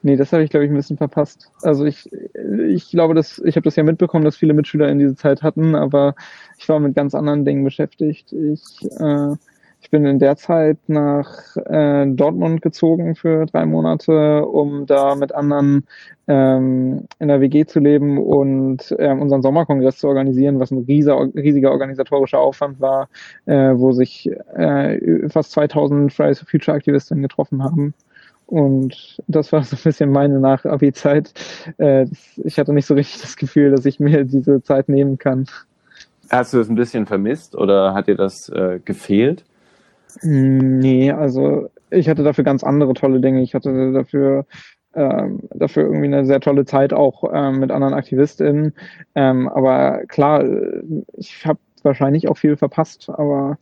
Nee, 0.05 0.17
das 0.17 0.33
habe 0.33 0.43
ich, 0.43 0.51
glaube 0.51 0.65
ich, 0.65 0.71
ein 0.71 0.77
bisschen 0.77 0.97
verpasst. 0.97 1.51
Also 1.63 1.85
ich, 1.85 2.11
ich 2.69 2.91
glaube, 2.91 3.15
dass 3.15 3.39
ich 3.39 3.55
habe 3.55 3.65
das 3.65 3.77
ja 3.77 3.85
mitbekommen, 3.85 4.25
dass 4.25 4.37
viele 4.37 4.53
Mitschüler 4.53 4.89
in 4.89 4.99
diese 4.99 5.15
Zeit 5.15 5.43
hatten, 5.43 5.77
aber 5.77 6.17
ich 6.59 6.69
war 6.69 6.81
mit 6.81 6.97
ganz 6.97 7.15
anderen 7.15 7.45
Dingen 7.45 7.63
beschäftigt. 7.63 8.33
Ich, 8.33 8.83
äh, 8.99 9.37
ich 9.83 9.91
bin 9.91 10.07
in 10.07 10.21
der 10.21 10.37
Zeit 10.37 10.79
nach 10.87 11.57
äh, 11.57 12.07
Dortmund 12.07 12.63
gezogen 12.63 13.17
für 13.17 13.47
drei 13.47 13.67
Monate, 13.67 14.47
um 14.47 14.87
da 14.87 15.17
mit 15.17 15.35
anderen 15.35 15.87
ähm, 16.29 17.09
in 17.19 17.29
der 17.29 17.41
WG 17.41 17.67
zu 17.67 17.81
leben 17.81 18.17
und 18.17 18.95
ähm, 19.01 19.21
unseren 19.21 19.43
Sommerkongress 19.43 19.99
zu 19.99 20.07
organisieren, 20.07 20.61
was 20.61 20.71
ein 20.71 20.85
riesiger, 20.85 21.29
riesiger 21.35 21.73
organisatorischer 21.73 22.39
Aufwand 22.39 22.81
war, 22.81 23.09
äh, 23.47 23.73
wo 23.75 23.91
sich 23.91 24.31
äh, 24.55 25.29
fast 25.29 25.51
2000 25.51 26.13
Fridays 26.13 26.39
for 26.39 26.49
Future 26.49 26.77
Aktivistinnen 26.77 27.23
getroffen 27.23 27.65
haben. 27.65 27.93
Und 28.47 29.21
das 29.27 29.53
war 29.53 29.65
so 29.65 29.75
ein 29.75 29.83
bisschen 29.83 30.11
meine 30.11 30.39
Nach-Abi-Zeit. 30.39 31.35
Äh, 31.79 32.07
ich 32.37 32.57
hatte 32.57 32.73
nicht 32.73 32.87
so 32.87 32.95
richtig 32.95 33.21
das 33.21 33.37
Gefühl, 33.37 33.73
dass 33.73 33.85
ich 33.85 33.99
mir 33.99 34.25
diese 34.25 34.63
Zeit 34.63 34.89
nehmen 34.89 35.19
kann. 35.19 35.47
Hast 36.31 36.55
du 36.55 36.59
das 36.59 36.69
ein 36.69 36.77
bisschen 36.77 37.05
vermisst 37.07 37.57
oder 37.57 37.95
hat 37.95 38.07
dir 38.07 38.15
das 38.15 38.49
äh, 38.49 38.79
gefehlt? 38.85 39.45
Nee, 40.23 41.11
also 41.13 41.71
ich 41.91 42.09
hatte 42.09 42.23
dafür 42.23 42.45
ganz 42.45 42.63
andere 42.65 42.95
tolle 42.95 43.21
Dinge. 43.21 43.43
Ich 43.43 43.55
hatte 43.55 43.93
dafür 43.93 44.47
ähm, 44.95 45.41
dafür 45.55 45.85
irgendwie 45.85 46.07
eine 46.07 46.27
sehr 46.27 46.41
tolle 46.41 46.65
Zeit 46.65 46.93
auch 46.93 47.25
ähm, 47.33 47.61
mit 47.61 47.71
anderen 47.71 47.95
AktivistInnen. 47.95 48.75
Ähm, 49.15 49.49
aber 49.49 50.05
klar, 50.07 50.45
ich 51.15 51.47
habe 51.47 51.59
wahrscheinlich 51.83 52.29
auch 52.29 52.37
viel 52.37 52.57
verpasst, 52.57 53.09
aber 53.09 53.59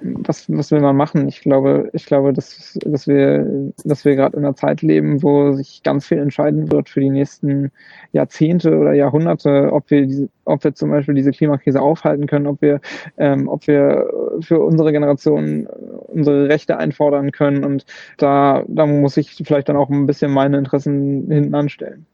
was, 0.00 0.48
was 0.48 0.70
will 0.70 0.80
man 0.80 0.96
machen? 0.96 1.28
Ich 1.28 1.40
glaube, 1.40 1.90
ich 1.92 2.06
glaube, 2.06 2.32
dass, 2.32 2.78
dass 2.84 3.06
wir, 3.06 3.72
dass 3.84 4.04
wir 4.04 4.16
gerade 4.16 4.36
in 4.36 4.44
einer 4.44 4.54
Zeit 4.54 4.82
leben, 4.82 5.22
wo 5.22 5.52
sich 5.52 5.82
ganz 5.82 6.06
viel 6.06 6.18
entscheiden 6.18 6.70
wird 6.70 6.88
für 6.88 7.00
die 7.00 7.10
nächsten 7.10 7.70
Jahrzehnte 8.12 8.76
oder 8.76 8.92
Jahrhunderte, 8.92 9.72
ob 9.72 9.90
wir 9.90 10.06
diese, 10.06 10.28
ob 10.44 10.64
wir 10.64 10.74
zum 10.74 10.90
Beispiel 10.90 11.14
diese 11.14 11.30
Klimakrise 11.30 11.80
aufhalten 11.80 12.26
können, 12.26 12.46
ob 12.46 12.62
wir, 12.62 12.80
ähm, 13.16 13.48
ob 13.48 13.66
wir 13.66 14.08
für 14.40 14.60
unsere 14.60 14.92
Generation 14.92 15.66
unsere 16.08 16.48
Rechte 16.48 16.76
einfordern 16.78 17.32
können. 17.32 17.64
Und 17.64 17.84
da, 18.16 18.64
da 18.66 18.86
muss 18.86 19.16
ich 19.16 19.42
vielleicht 19.44 19.68
dann 19.68 19.76
auch 19.76 19.90
ein 19.90 20.06
bisschen 20.06 20.32
meine 20.32 20.58
Interessen 20.58 21.30
hinten 21.30 21.54
anstellen. 21.54 22.06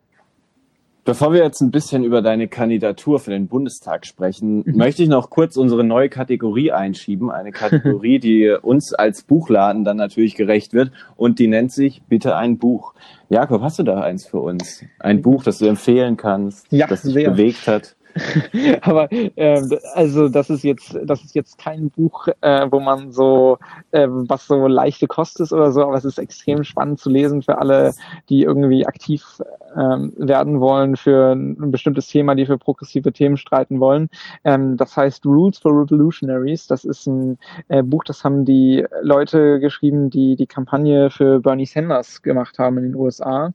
Bevor 1.04 1.34
wir 1.34 1.42
jetzt 1.42 1.61
ein 1.61 1.70
bisschen 1.70 2.02
über 2.02 2.23
deine 2.23 2.49
Kandidatur 2.49 3.20
für 3.20 3.30
den 3.30 3.46
Bundestag 3.46 4.06
sprechen, 4.06 4.62
mhm. 4.64 4.76
möchte 4.76 5.02
ich 5.02 5.11
noch 5.11 5.28
kurz 5.28 5.58
unsere 5.58 5.84
neue 5.84 6.08
Kategorie 6.08 6.73
einschieben. 6.73 7.30
Eine 7.30 7.52
Kategorie, 7.52 8.18
die 8.20 8.56
uns 8.62 8.94
als 8.94 9.23
Buchladen 9.23 9.84
dann 9.84 9.99
natürlich 9.99 10.34
gerecht 10.34 10.73
wird 10.73 10.92
und 11.16 11.38
die 11.38 11.46
nennt 11.46 11.73
sich 11.73 12.02
Bitte 12.08 12.37
ein 12.37 12.56
Buch. 12.56 12.94
Jakob, 13.28 13.61
hast 13.61 13.78
du 13.78 13.82
da 13.82 14.00
eins 14.00 14.26
für 14.26 14.40
uns? 14.40 14.82
Ein 14.99 15.20
Buch, 15.20 15.44
das 15.44 15.58
du 15.58 15.66
empfehlen 15.66 16.16
kannst, 16.16 16.66
ja, 16.70 16.87
das 16.87 17.02
dich 17.02 17.12
sehr. 17.12 17.30
bewegt 17.30 17.66
hat? 17.66 17.96
Aber 18.83 19.11
äh, 19.12 19.61
also 19.94 20.28
das 20.28 20.50
ist 20.50 20.62
jetzt, 20.62 20.99
das 21.04 21.25
ist 21.25 21.35
jetzt 21.35 21.59
kein 21.59 21.90
Buch, 21.90 22.28
äh, 22.40 22.66
wo 22.71 22.80
man 22.80 23.12
so, 23.12 23.59
äh, 23.90 24.06
was 24.09 24.47
so 24.47 24.66
leichte 24.66 25.06
Kost 25.06 25.40
ist 25.40 25.52
oder 25.52 25.73
so, 25.73 25.83
aber 25.83 25.97
es 25.97 26.04
ist 26.04 26.18
extrem 26.18 26.64
spannend 26.64 27.00
zu 27.00 27.11
lesen 27.11 27.42
für 27.42 27.59
alle, 27.59 27.94
die 28.28 28.42
irgendwie 28.42 28.87
aktiv 28.87 29.42
ähm, 29.76 30.12
werden 30.16 30.61
wollen 30.61 30.97
für 30.97 31.33
ein 31.33 31.71
bestimmtes 31.71 32.06
Thema, 32.09 32.35
die 32.35 32.47
für 32.47 32.59
progressive 32.59 33.12
Themen 33.12 33.37
streiten 33.37 33.80
wollen. 33.80 34.09
Ähm, 34.44 34.76
das 34.76 34.97
heißt 34.97 35.26
Rules 35.26 35.59
for 35.59 35.73
Revolutionaries. 35.73 36.66
Das 36.66 36.85
ist 36.85 37.06
ein 37.06 37.38
äh, 37.68 37.83
Buch, 37.83 38.04
das 38.04 38.25
haben 38.25 38.44
die 38.44 38.85
Leute 39.02 39.61
geschrieben, 39.61 40.11
die 40.11 40.37
die 40.37 40.47
Kampagne 40.47 41.11
für 41.11 41.40
Bernie 41.40 41.66
Sanders 41.66 42.23
gemacht 42.23 42.59
haben 42.59 42.78
in 42.78 42.85
den 42.85 42.94
USA. 42.94 43.52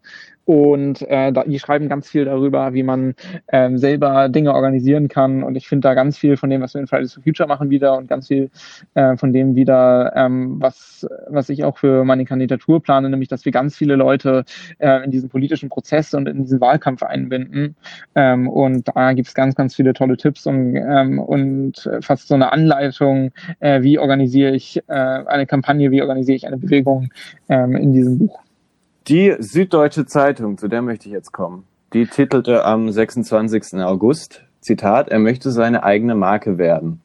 Und 0.50 1.04
äh, 1.04 1.32
die 1.46 1.60
schreiben 1.60 1.90
ganz 1.90 2.10
viel 2.10 2.26
darüber, 2.26 2.74
wie 2.74 2.82
man 2.82 3.14
ähm, 3.52 3.78
selber 3.78 4.30
Dinge 4.30 4.56
organisieren 4.56 5.08
kann. 5.08 5.44
Und 5.44 5.56
ich 5.56 5.68
finde 5.68 5.88
da 5.88 5.94
ganz 5.94 6.18
viel 6.18 6.38
von 6.38 6.50
dem, 6.50 6.60
was 6.64 6.74
wir 6.74 6.82
in 6.82 6.88
Fridays 6.88 7.14
for 7.14 7.22
Future 7.22 7.48
machen, 7.48 7.70
wieder 7.70 7.96
und 7.96 8.08
ganz 8.08 8.30
viel 8.30 8.50
äh, 8.96 9.16
von 9.16 9.32
dem 9.32 9.54
wieder, 9.54 10.12
ähm, 10.16 10.56
was, 10.60 11.08
was 11.28 11.50
ich 11.50 11.64
auch 11.64 11.78
für 11.78 12.04
meine 12.04 12.26
Kandidatur 12.26 12.82
plane, 12.82 13.12
nämlich 13.12 13.30
dass 13.30 13.46
wir 13.46 13.52
ganz 13.52 13.78
viele 13.78 13.96
Leute 13.96 14.44
äh, 14.80 15.04
in 15.04 15.12
diesen 15.12 15.30
politischen 15.30 15.70
Prozess 15.70 16.16
und 16.16 16.28
in 16.28 16.42
diesen 16.42 16.60
Wahlkampf 16.60 17.04
einbinden. 17.04 17.76
Ähm, 18.16 18.48
und 18.50 18.88
da 18.88 19.14
gibt 19.14 19.28
es 19.28 19.36
ganz, 19.36 19.54
ganz 19.54 19.76
viele 19.76 19.94
tolle 19.94 20.18
Tipps 20.18 20.48
und, 20.48 20.76
ähm, 20.76 21.20
und 21.20 21.88
fast 22.02 22.28
so 22.28 22.34
eine 22.34 22.52
Anleitung, 22.52 23.34
äh, 23.60 23.84
wie 23.84 24.00
organisiere 24.00 24.56
ich 24.56 24.82
äh, 24.88 24.94
eine 24.94 25.46
Kampagne, 25.46 25.92
wie 25.92 26.02
organisiere 26.02 26.38
ich 26.38 26.48
eine 26.48 26.58
Bewegung 26.58 27.10
ähm, 27.50 27.76
in 27.76 27.94
diesem 27.94 28.18
Buch. 28.18 28.49
Die 29.10 29.36
Süddeutsche 29.40 30.06
Zeitung, 30.06 30.60
zu 30.60 30.68
der 30.68 30.84
möchte 30.84 31.08
ich 31.08 31.14
jetzt 31.14 31.32
kommen, 31.32 31.66
die 31.94 32.06
titelte 32.06 32.64
am 32.64 32.92
26. 32.92 33.80
August, 33.82 34.44
Zitat, 34.62 35.10
er 35.10 35.18
möchte 35.18 35.50
seine 35.50 35.82
eigene 35.82 36.14
Marke 36.14 36.60
werden. 36.60 37.02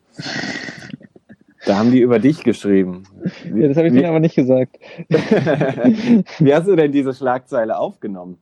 Da 1.66 1.77
haben 1.79 1.90
die 1.90 2.00
über 2.00 2.18
dich 2.18 2.44
geschrieben. 2.44 3.05
Ja, 3.55 3.68
das 3.68 3.77
habe 3.77 3.88
ich 3.88 3.94
denen 3.94 4.07
aber 4.07 4.20
nicht 4.20 4.35
gesagt. 4.35 4.79
Wie 5.09 6.55
hast 6.55 6.68
du 6.68 6.77
denn 6.77 6.92
diese 6.92 7.14
Schlagzeile 7.14 7.79
aufgenommen? 7.79 8.38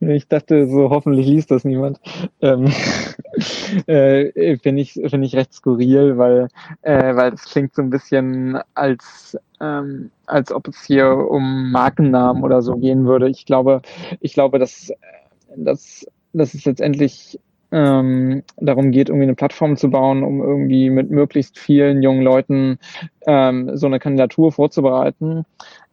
Ich 0.00 0.28
dachte 0.28 0.68
so, 0.68 0.90
hoffentlich 0.90 1.26
liest 1.26 1.50
das 1.50 1.64
niemand. 1.64 2.00
Ähm, 2.40 2.66
äh, 3.86 4.56
Finde 4.58 4.82
ich, 4.82 4.92
find 4.92 5.24
ich 5.24 5.34
recht 5.34 5.52
skurril, 5.52 6.18
weil, 6.18 6.48
äh, 6.82 7.14
weil 7.16 7.32
das 7.32 7.44
klingt 7.44 7.74
so 7.74 7.82
ein 7.82 7.90
bisschen 7.90 8.58
als, 8.74 9.36
ähm, 9.60 10.10
als 10.26 10.52
ob 10.52 10.68
es 10.68 10.84
hier 10.84 11.08
um 11.08 11.70
Markennamen 11.72 12.44
oder 12.44 12.62
so 12.62 12.76
gehen 12.76 13.06
würde. 13.06 13.28
Ich 13.28 13.44
glaube, 13.44 13.82
ich 14.20 14.34
glaube, 14.34 14.58
dass, 14.58 14.92
dass, 15.56 16.06
dass 16.32 16.54
es 16.54 16.64
letztendlich 16.64 17.38
ähm, 17.72 18.42
darum 18.56 18.90
geht, 18.90 19.08
irgendwie 19.08 19.24
eine 19.24 19.34
Plattform 19.34 19.76
zu 19.76 19.90
bauen, 19.90 20.22
um 20.22 20.40
irgendwie 20.40 20.90
mit 20.90 21.10
möglichst 21.10 21.58
vielen 21.58 22.02
jungen 22.02 22.22
Leuten 22.22 22.78
ähm, 23.26 23.76
so 23.76 23.86
eine 23.86 23.98
Kandidatur 23.98 24.52
vorzubereiten. 24.52 25.44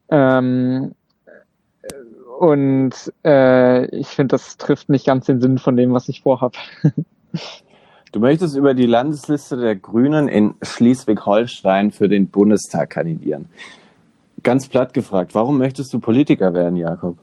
Ähm, 0.10 0.94
und 2.40 2.92
äh, 3.26 3.86
ich 3.96 4.08
finde, 4.08 4.34
das 4.34 4.58
trifft 4.58 4.90
nicht 4.90 5.06
ganz 5.06 5.26
den 5.26 5.42
Sinn 5.42 5.58
von 5.58 5.76
dem, 5.76 5.94
was 5.94 6.10
ich 6.10 6.22
vorhabe. 6.22 6.58
Du 8.12 8.20
möchtest 8.20 8.56
über 8.56 8.76
die 8.76 8.86
Landesliste 8.86 9.58
der 9.58 9.76
Grünen 9.76 10.28
in 10.28 10.54
Schleswig-Holstein 10.62 11.90
für 11.90 12.08
den 12.08 12.28
Bundestag 12.28 12.92
kandidieren. 12.92 13.50
Ganz 14.44 14.68
platt 14.68 14.94
gefragt, 14.94 15.34
warum 15.34 15.58
möchtest 15.58 15.92
du 15.94 16.00
Politiker 16.00 16.54
werden, 16.54 16.76
Jakob? 16.76 17.18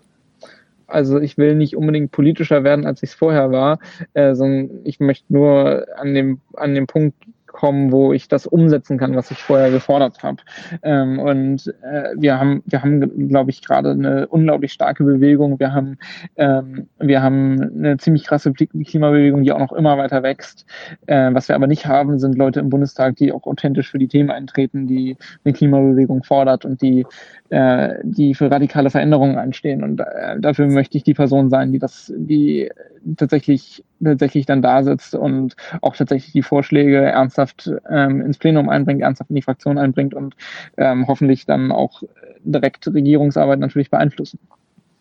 Also 0.90 1.18
ich 1.20 1.38
will 1.38 1.54
nicht 1.54 1.76
unbedingt 1.76 2.10
politischer 2.10 2.64
werden, 2.64 2.86
als 2.86 3.02
ich 3.02 3.10
es 3.10 3.14
vorher 3.14 3.50
war, 3.52 3.78
äh, 4.14 4.34
sondern 4.34 4.80
ich 4.84 5.00
möchte 5.00 5.32
nur 5.32 5.86
an 5.96 6.14
dem, 6.14 6.40
an 6.54 6.74
dem 6.74 6.86
Punkt 6.86 7.14
kommen, 7.52 7.92
wo 7.92 8.12
ich 8.12 8.28
das 8.28 8.46
umsetzen 8.46 8.98
kann, 8.98 9.16
was 9.16 9.30
ich 9.30 9.38
vorher 9.38 9.70
gefordert 9.70 10.22
habe. 10.22 10.38
Ähm, 10.82 11.18
und 11.18 11.74
äh, 11.82 12.10
wir 12.16 12.38
haben, 12.38 12.62
wir 12.66 12.82
haben, 12.82 13.28
glaube 13.28 13.50
ich, 13.50 13.62
gerade 13.62 13.90
eine 13.90 14.28
unglaublich 14.28 14.72
starke 14.72 15.04
Bewegung. 15.04 15.58
Wir 15.58 15.72
haben, 15.72 15.98
ähm, 16.36 16.88
wir 16.98 17.22
haben 17.22 17.60
eine 17.60 17.96
ziemlich 17.98 18.24
krasse 18.24 18.52
Klimabewegung, 18.52 19.42
die 19.42 19.52
auch 19.52 19.58
noch 19.58 19.72
immer 19.72 19.98
weiter 19.98 20.22
wächst. 20.22 20.66
Äh, 21.06 21.32
was 21.32 21.48
wir 21.48 21.56
aber 21.56 21.66
nicht 21.66 21.86
haben, 21.86 22.18
sind 22.18 22.36
Leute 22.36 22.60
im 22.60 22.70
Bundestag, 22.70 23.16
die 23.16 23.32
auch 23.32 23.46
authentisch 23.46 23.90
für 23.90 23.98
die 23.98 24.08
Themen 24.08 24.30
eintreten, 24.30 24.86
die 24.86 25.16
eine 25.44 25.52
Klimabewegung 25.52 26.22
fordert 26.22 26.64
und 26.64 26.80
die, 26.82 27.06
äh, 27.50 27.94
die 28.02 28.34
für 28.34 28.50
radikale 28.50 28.90
Veränderungen 28.90 29.38
einstehen. 29.38 29.82
Und 29.82 30.00
äh, 30.00 30.38
dafür 30.38 30.66
möchte 30.66 30.96
ich 30.96 31.04
die 31.04 31.14
Person 31.14 31.50
sein, 31.50 31.72
die 31.72 31.78
das, 31.78 32.12
die 32.16 32.70
tatsächlich 33.16 33.84
tatsächlich 34.02 34.46
dann 34.46 34.62
da 34.62 34.82
sitzt 34.82 35.14
und 35.14 35.56
auch 35.82 35.96
tatsächlich 35.96 36.32
die 36.32 36.42
Vorschläge 36.42 36.98
ernsthaft 36.98 37.70
ähm, 37.88 38.20
ins 38.20 38.38
Plenum 38.38 38.68
einbringt, 38.68 39.02
ernsthaft 39.02 39.30
in 39.30 39.36
die 39.36 39.42
Fraktion 39.42 39.78
einbringt 39.78 40.14
und 40.14 40.34
ähm, 40.76 41.06
hoffentlich 41.06 41.46
dann 41.46 41.72
auch 41.72 42.02
direkt 42.42 42.86
Regierungsarbeit 42.86 43.58
natürlich 43.58 43.90
beeinflussen. 43.90 44.38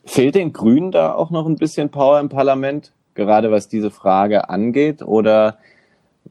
Fehlt 0.06 0.36
den 0.36 0.54
Grünen 0.54 0.92
da 0.92 1.14
auch 1.14 1.30
noch 1.30 1.46
ein 1.46 1.56
bisschen 1.56 1.90
Power 1.90 2.20
im 2.20 2.30
Parlament, 2.30 2.92
gerade 3.14 3.52
was 3.52 3.68
diese 3.68 3.92
Frage 3.92 4.50
angeht? 4.50 5.02
Oder 5.02 5.58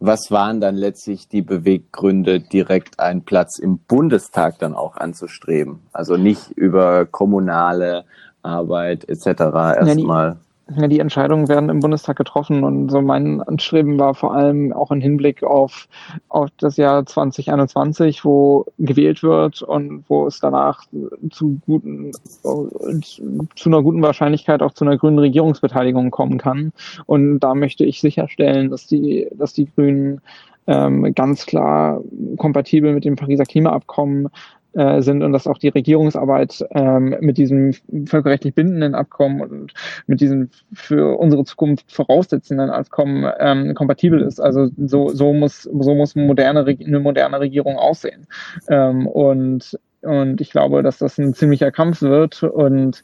was 0.01 0.31
waren 0.31 0.61
dann 0.61 0.77
letztlich 0.77 1.29
die 1.29 1.43
Beweggründe, 1.43 2.41
direkt 2.41 3.01
einen 3.01 3.23
Platz 3.23 3.59
im 3.59 3.79
Bundestag 3.79 4.59
dann 4.59 4.75
auch 4.75 4.97
anzustreben? 4.97 5.81
Also 5.93 6.17
nicht 6.17 6.51
über 6.53 7.07
kommunale 7.07 8.05
Arbeit 8.43 9.09
etc. 9.09 9.27
erstmal. 9.27 10.29
Ja, 10.29 10.37
ja, 10.77 10.87
die 10.87 10.99
Entscheidungen 10.99 11.49
werden 11.49 11.71
im 11.71 11.81
Bundestag 11.81 12.17
getroffen 12.17 12.63
und 12.63 12.91
so 12.91 13.01
mein 13.01 13.43
Anstreben 13.43 13.99
war 13.99 14.15
vor 14.15 14.35
allem 14.35 14.73
auch 14.73 14.91
im 14.91 15.01
Hinblick 15.01 15.43
auf, 15.43 15.89
auf 16.29 16.51
das 16.59 16.77
Jahr 16.77 17.07
2021, 17.07 18.25
wo 18.25 18.67
gewählt 18.79 19.23
wird 19.23 19.63
und 19.63 20.05
wo 20.09 20.27
es 20.27 20.41
danach 20.41 20.85
zu 21.31 21.59
guten, 21.65 22.13
zu 22.43 23.69
einer 23.69 23.83
guten 23.83 24.03
Wahrscheinlichkeit 24.03 24.63
auch 24.63 24.73
zu 24.73 24.85
einer 24.85 24.99
grünen 24.99 25.19
Regierungsbeteiligung 25.19 26.11
kommen 26.11 26.39
kann. 26.39 26.73
Und 27.07 27.41
da 27.41 27.55
möchte 27.55 27.85
ich 27.85 28.01
sicherstellen, 28.01 28.71
dass 28.71 28.87
die, 28.87 29.29
dass 29.35 29.55
die 29.55 29.67
Grünen 29.75 30.21
ähm, 30.67 31.15
ganz 31.15 31.47
klar 31.47 32.03
kompatibel 32.37 32.93
mit 32.93 33.07
dem 33.07 33.17
Pariser 33.17 33.45
Klimaabkommen 33.45 34.29
äh, 34.75 35.01
sind 35.03 35.23
und 35.23 35.33
dass 35.33 35.47
auch 35.47 35.59
die 35.59 35.69
Regierungsarbeit 35.69 36.65
ähm, 36.71 37.17
mit 37.21 37.39
diesem 37.39 37.73
völkerrechtlich 38.07 38.55
bindenden 38.55 38.95
Abkommen 38.95 39.41
und 39.41 39.75
mit 40.07 40.21
diesem 40.21 40.51
für 40.73 41.19
unsere 41.19 41.45
Zukunft 41.45 41.91
voraussetzenden 41.93 42.71
Abkommen 42.71 43.31
ähm, 43.39 43.75
kompatibel 43.75 44.21
ist. 44.23 44.41
Also 44.41 44.69
so, 44.77 45.09
so 45.09 45.33
muss 45.33 45.63
so 45.63 45.95
muss 45.95 46.15
moderne, 46.15 46.65
eine 46.65 47.01
moderne 47.01 47.41
Regierung 47.41 47.77
aussehen. 47.77 48.27
Ähm, 48.69 49.07
und 49.07 49.79
und 50.03 50.41
ich 50.41 50.51
glaube, 50.51 50.83
dass 50.83 50.99
das 50.99 51.19
ein 51.19 51.35
ziemlicher 51.35 51.71
Kampf 51.71 52.03
wird. 52.03 52.43
Und 52.43 53.03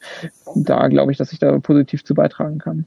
da 0.55 0.87
glaube 0.87 1.11
ich, 1.11 1.17
dass 1.17 1.33
ich 1.33 1.39
da 1.39 1.57
positiv 1.59 2.05
zu 2.05 2.13
beitragen 2.13 2.57
kann. 2.59 2.85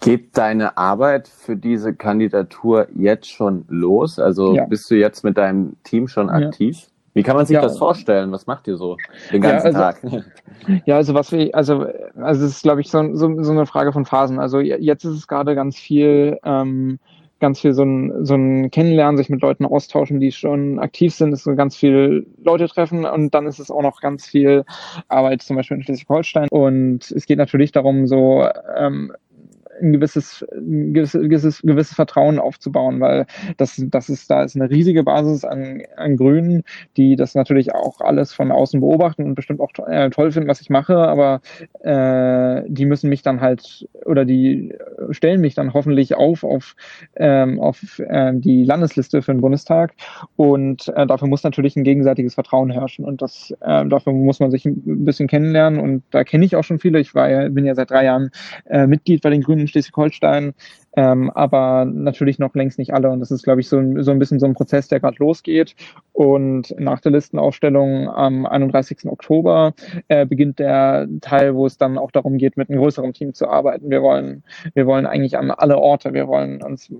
Geht 0.00 0.36
deine 0.36 0.76
Arbeit 0.76 1.28
für 1.28 1.56
diese 1.56 1.94
Kandidatur 1.94 2.88
jetzt 2.94 3.30
schon 3.30 3.64
los? 3.68 4.18
Also 4.18 4.54
ja. 4.54 4.66
bist 4.66 4.90
du 4.90 4.96
jetzt 4.96 5.24
mit 5.24 5.38
deinem 5.38 5.76
Team 5.82 6.08
schon 6.08 6.28
aktiv? 6.28 6.76
Ja. 6.78 6.88
Wie 7.14 7.22
kann 7.22 7.36
man 7.36 7.46
sich 7.46 7.54
ja. 7.54 7.62
das 7.62 7.78
vorstellen? 7.78 8.32
Was 8.32 8.46
macht 8.46 8.66
ihr 8.66 8.76
so 8.76 8.96
den 9.32 9.40
ganzen 9.40 9.72
ja, 9.72 9.88
also, 9.88 10.10
Tag? 10.10 10.24
Ja, 10.84 10.96
also 10.96 11.14
was 11.14 11.30
wir, 11.30 11.54
also, 11.54 11.86
also 12.16 12.44
es 12.44 12.52
ist, 12.52 12.62
glaube 12.62 12.80
ich, 12.80 12.90
so, 12.90 13.14
so, 13.14 13.42
so 13.42 13.52
eine 13.52 13.66
Frage 13.66 13.92
von 13.92 14.04
Phasen. 14.04 14.40
Also 14.40 14.60
jetzt 14.60 15.04
ist 15.04 15.14
es 15.14 15.28
gerade 15.28 15.54
ganz 15.54 15.76
viel, 15.76 16.38
ähm, 16.44 16.98
ganz 17.38 17.60
viel 17.60 17.72
so 17.72 17.84
ein, 17.84 18.24
so 18.24 18.34
ein 18.34 18.70
Kennenlernen, 18.70 19.16
sich 19.16 19.28
mit 19.28 19.42
Leuten 19.42 19.64
austauschen, 19.64 20.18
die 20.18 20.32
schon 20.32 20.78
aktiv 20.78 21.14
sind, 21.14 21.32
ist 21.32 21.44
so 21.44 21.54
ganz 21.54 21.76
viel 21.76 22.26
Leute 22.42 22.66
treffen 22.66 23.04
und 23.04 23.34
dann 23.34 23.46
ist 23.46 23.58
es 23.58 23.70
auch 23.70 23.82
noch 23.82 24.00
ganz 24.00 24.26
viel 24.26 24.64
Arbeit, 25.08 25.42
zum 25.42 25.56
Beispiel 25.56 25.76
in 25.76 25.82
Schleswig-Holstein. 25.82 26.48
Und 26.48 27.10
es 27.10 27.26
geht 27.26 27.38
natürlich 27.38 27.70
darum, 27.70 28.06
so 28.06 28.48
ähm, 28.76 29.12
ein 29.84 29.92
gewisses, 29.92 30.44
ein 30.52 30.94
gewisses, 30.94 31.22
gewisses, 31.22 31.62
gewisses 31.62 31.94
Vertrauen 31.94 32.38
aufzubauen, 32.38 33.00
weil 33.00 33.26
das, 33.56 33.82
das 33.86 34.08
ist, 34.08 34.30
da 34.30 34.42
ist 34.42 34.56
eine 34.56 34.70
riesige 34.70 35.04
Basis 35.04 35.44
an, 35.44 35.82
an 35.96 36.16
Grünen, 36.16 36.62
die 36.96 37.16
das 37.16 37.34
natürlich 37.34 37.74
auch 37.74 38.00
alles 38.00 38.32
von 38.32 38.50
außen 38.50 38.80
beobachten 38.80 39.24
und 39.24 39.34
bestimmt 39.34 39.60
auch 39.60 39.70
äh, 39.86 40.10
toll 40.10 40.32
finden, 40.32 40.48
was 40.48 40.60
ich 40.60 40.70
mache, 40.70 40.96
aber 40.96 41.40
äh, 41.80 42.62
die 42.68 42.86
müssen 42.86 43.08
mich 43.08 43.22
dann 43.22 43.40
halt 43.40 43.88
oder 44.04 44.24
die 44.24 44.74
stellen 45.10 45.40
mich 45.40 45.54
dann 45.54 45.74
hoffentlich 45.74 46.14
auf 46.14 46.44
auf, 46.44 46.76
ähm, 47.16 47.60
auf 47.60 47.98
äh, 47.98 48.32
die 48.34 48.64
Landesliste 48.64 49.22
für 49.22 49.32
den 49.32 49.40
Bundestag. 49.40 49.94
Und 50.36 50.88
äh, 50.88 51.06
dafür 51.06 51.28
muss 51.28 51.42
natürlich 51.42 51.76
ein 51.76 51.84
gegenseitiges 51.84 52.34
Vertrauen 52.34 52.70
herrschen. 52.70 53.04
Und 53.04 53.22
das 53.22 53.52
äh, 53.60 53.86
dafür 53.86 54.12
muss 54.12 54.40
man 54.40 54.50
sich 54.50 54.64
ein 54.64 55.04
bisschen 55.04 55.28
kennenlernen. 55.28 55.80
Und 55.80 56.02
da 56.10 56.24
kenne 56.24 56.44
ich 56.44 56.56
auch 56.56 56.64
schon 56.64 56.78
viele. 56.78 57.00
Ich 57.00 57.14
war 57.14 57.48
bin 57.50 57.64
ja 57.64 57.74
seit 57.74 57.90
drei 57.90 58.04
Jahren 58.04 58.30
äh, 58.66 58.86
Mitglied 58.86 59.22
bei 59.22 59.30
den 59.30 59.42
Grünen 59.42 59.68
Schleswig-Holstein 59.74 60.54
ähm, 60.96 61.30
aber 61.30 61.84
natürlich 61.84 62.38
noch 62.38 62.54
längst 62.54 62.78
nicht 62.78 62.94
alle. 62.94 63.10
Und 63.10 63.20
das 63.20 63.30
ist, 63.30 63.42
glaube 63.42 63.60
ich, 63.60 63.68
so, 63.68 63.80
so 64.02 64.10
ein 64.10 64.18
bisschen 64.18 64.40
so 64.40 64.46
ein 64.46 64.54
Prozess, 64.54 64.88
der 64.88 65.00
gerade 65.00 65.16
losgeht. 65.18 65.74
Und 66.12 66.74
nach 66.78 67.00
der 67.00 67.12
Listenaufstellung 67.12 68.08
am 68.08 68.46
31. 68.46 69.06
Oktober 69.06 69.74
äh, 70.08 70.26
beginnt 70.26 70.58
der 70.58 71.08
Teil, 71.20 71.54
wo 71.54 71.66
es 71.66 71.76
dann 71.76 71.98
auch 71.98 72.10
darum 72.10 72.38
geht, 72.38 72.56
mit 72.56 72.70
einem 72.70 72.78
größeren 72.78 73.12
Team 73.12 73.34
zu 73.34 73.48
arbeiten. 73.48 73.90
Wir 73.90 74.02
wollen, 74.02 74.44
wir 74.74 74.86
wollen 74.86 75.06
eigentlich 75.06 75.36
an 75.36 75.50
alle 75.50 75.78
Orte, 75.78 76.12
wir 76.12 76.28
wollen 76.28 76.62
uns 76.62 76.90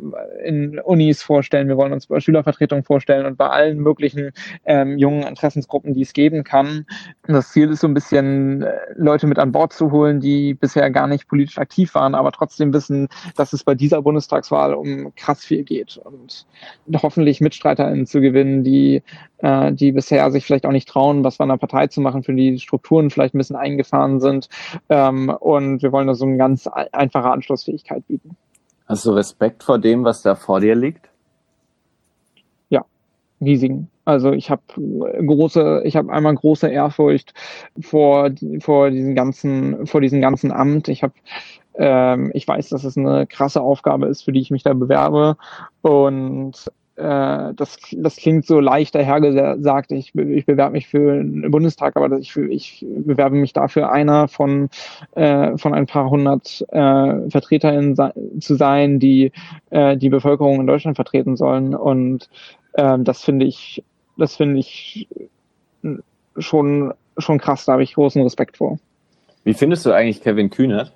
in 0.45 0.79
Unis 0.81 1.23
vorstellen, 1.23 1.69
wir 1.69 1.77
wollen 1.77 1.93
uns 1.93 2.07
bei 2.07 2.19
Schülervertretungen 2.21 2.85
vorstellen 2.85 3.27
und 3.27 3.37
bei 3.37 3.49
allen 3.49 3.79
möglichen 3.79 4.33
ähm, 4.65 4.99
jungen 4.99 5.23
Interessensgruppen, 5.23 5.95
die 5.95 6.03
es 6.03 6.13
geben 6.13 6.43
kann. 6.43 6.87
Das 7.27 7.53
Ziel 7.53 7.71
ist 7.71 7.81
so 7.81 7.87
ein 7.87 7.95
bisschen, 7.95 8.63
äh, 8.63 8.73
Leute 8.97 9.27
mit 9.27 9.39
an 9.39 9.53
Bord 9.53 9.73
zu 9.73 9.93
holen, 9.93 10.21
die 10.21 10.55
bisher 10.55 10.91
gar 10.91 11.07
nicht 11.07 11.29
politisch 11.29 11.59
aktiv 11.59 11.95
waren, 11.95 12.15
aber 12.15 12.33
trotzdem 12.33 12.73
wissen, 12.73 13.09
dass 13.37 13.53
es 13.53 13.63
bei 13.63 13.75
dieser 13.85 14.01
Bundestagswahl 14.01 14.73
um 14.73 15.15
krass 15.15 15.45
viel 15.45 15.63
geht 15.63 15.99
und 15.99 16.47
hoffentlich 17.03 17.43
MitstreiterInnen 17.43 18.07
zu 18.07 18.23
gewinnen, 18.23 18.65
die, 18.65 19.03
äh, 19.39 19.73
die 19.73 19.93
bisher 19.93 20.31
sich 20.31 20.47
vielleicht 20.47 20.65
auch 20.65 20.73
nicht 20.73 20.89
trauen, 20.89 21.23
was 21.23 21.37
bei 21.37 21.45
einer 21.45 21.59
Partei 21.59 21.89
zu 21.89 22.01
machen, 22.01 22.23
für 22.23 22.33
die 22.33 22.59
Strukturen 22.59 23.11
vielleicht 23.11 23.35
ein 23.35 23.39
bisschen 23.39 23.57
eingefahren 23.57 24.21
sind. 24.21 24.49
Ähm, 24.89 25.29
und 25.29 25.83
wir 25.83 25.93
wollen 25.93 26.07
da 26.07 26.15
so 26.15 26.25
eine 26.25 26.39
ganz 26.39 26.67
einfache 26.67 27.31
Anschlussfähigkeit 27.31 28.07
bieten. 28.09 28.37
Hast 28.87 29.05
du 29.05 29.11
Respekt 29.11 29.63
vor 29.63 29.79
dem, 29.79 30.05
was 30.05 30.23
da 30.23 30.35
vor 30.35 30.61
dir 30.61 30.75
liegt? 30.75 31.11
Ja, 32.71 32.87
riesigen. 33.43 33.91
Also 34.07 34.33
ich 34.33 34.51
habe 34.51 34.63
große, 35.27 35.83
ich 35.85 35.97
habe 35.97 36.13
einmal 36.13 36.35
große 36.35 36.69
Ehrfurcht 36.69 37.33
vor 37.81 38.31
vor 38.61 38.91
diesen 38.91 39.15
ganzen 39.15 39.87
vor 39.87 40.03
diesem 40.03 40.21
ganzen 40.21 40.53
Amt. 40.53 40.89
Ich 40.89 41.03
habe 41.03 41.15
ähm, 41.77 42.31
ich 42.35 42.47
weiß, 42.47 42.69
dass 42.69 42.85
es 42.85 42.97
eine 42.97 43.27
krasse 43.27 43.61
Aufgabe 43.61 44.07
ist, 44.07 44.23
für 44.23 44.33
die 44.33 44.41
ich 44.41 44.51
mich 44.51 44.63
da 44.63 44.75
bewerbe. 44.75 45.37
Und 45.83 46.71
äh, 46.97 47.55
das, 47.55 47.79
das 47.93 48.17
klingt 48.17 48.47
so 48.47 48.61
leicht 48.61 48.95
dahergesagt, 48.95 49.91
ich, 49.91 50.15
ich 50.15 50.47
bewerbe 50.47 50.73
mich 50.73 50.87
für 50.87 51.17
den 51.17 51.51
Bundestag, 51.51 51.97
aber 51.97 52.17
ich, 52.19 52.37
ich 52.37 52.87
bewerbe 52.89 53.35
mich 53.37 53.53
dafür, 53.53 53.91
einer 53.91 54.29
von, 54.29 54.69
äh, 55.17 55.57
von 55.59 55.75
ein 55.75 55.87
paar 55.87 56.09
hundert 56.09 56.65
äh, 56.71 57.31
VertreterInnen 57.31 57.97
zu 58.41 58.55
sein, 58.55 59.01
die 59.01 59.33
äh, 59.71 59.97
die 59.97 60.09
Bevölkerung 60.09 60.61
in 60.61 60.67
Deutschland 60.67 60.97
vertreten 60.97 61.37
sollen. 61.37 61.75
Und 61.75 62.29
äh, 62.75 62.99
das 63.01 63.25
finde 63.25 63.47
ich, 63.47 63.83
das 64.17 64.37
finde 64.37 64.61
ich 64.61 65.09
schon, 66.39 66.95
schon 67.19 67.39
krass, 67.39 67.65
da 67.65 67.73
habe 67.73 67.83
ich 67.83 67.95
großen 67.95 68.23
Respekt 68.23 68.59
vor. 68.59 68.79
Wie 69.43 69.55
findest 69.55 69.85
du 69.85 69.93
eigentlich 69.93 70.23
Kevin 70.23 70.49
Kühnert? 70.49 70.93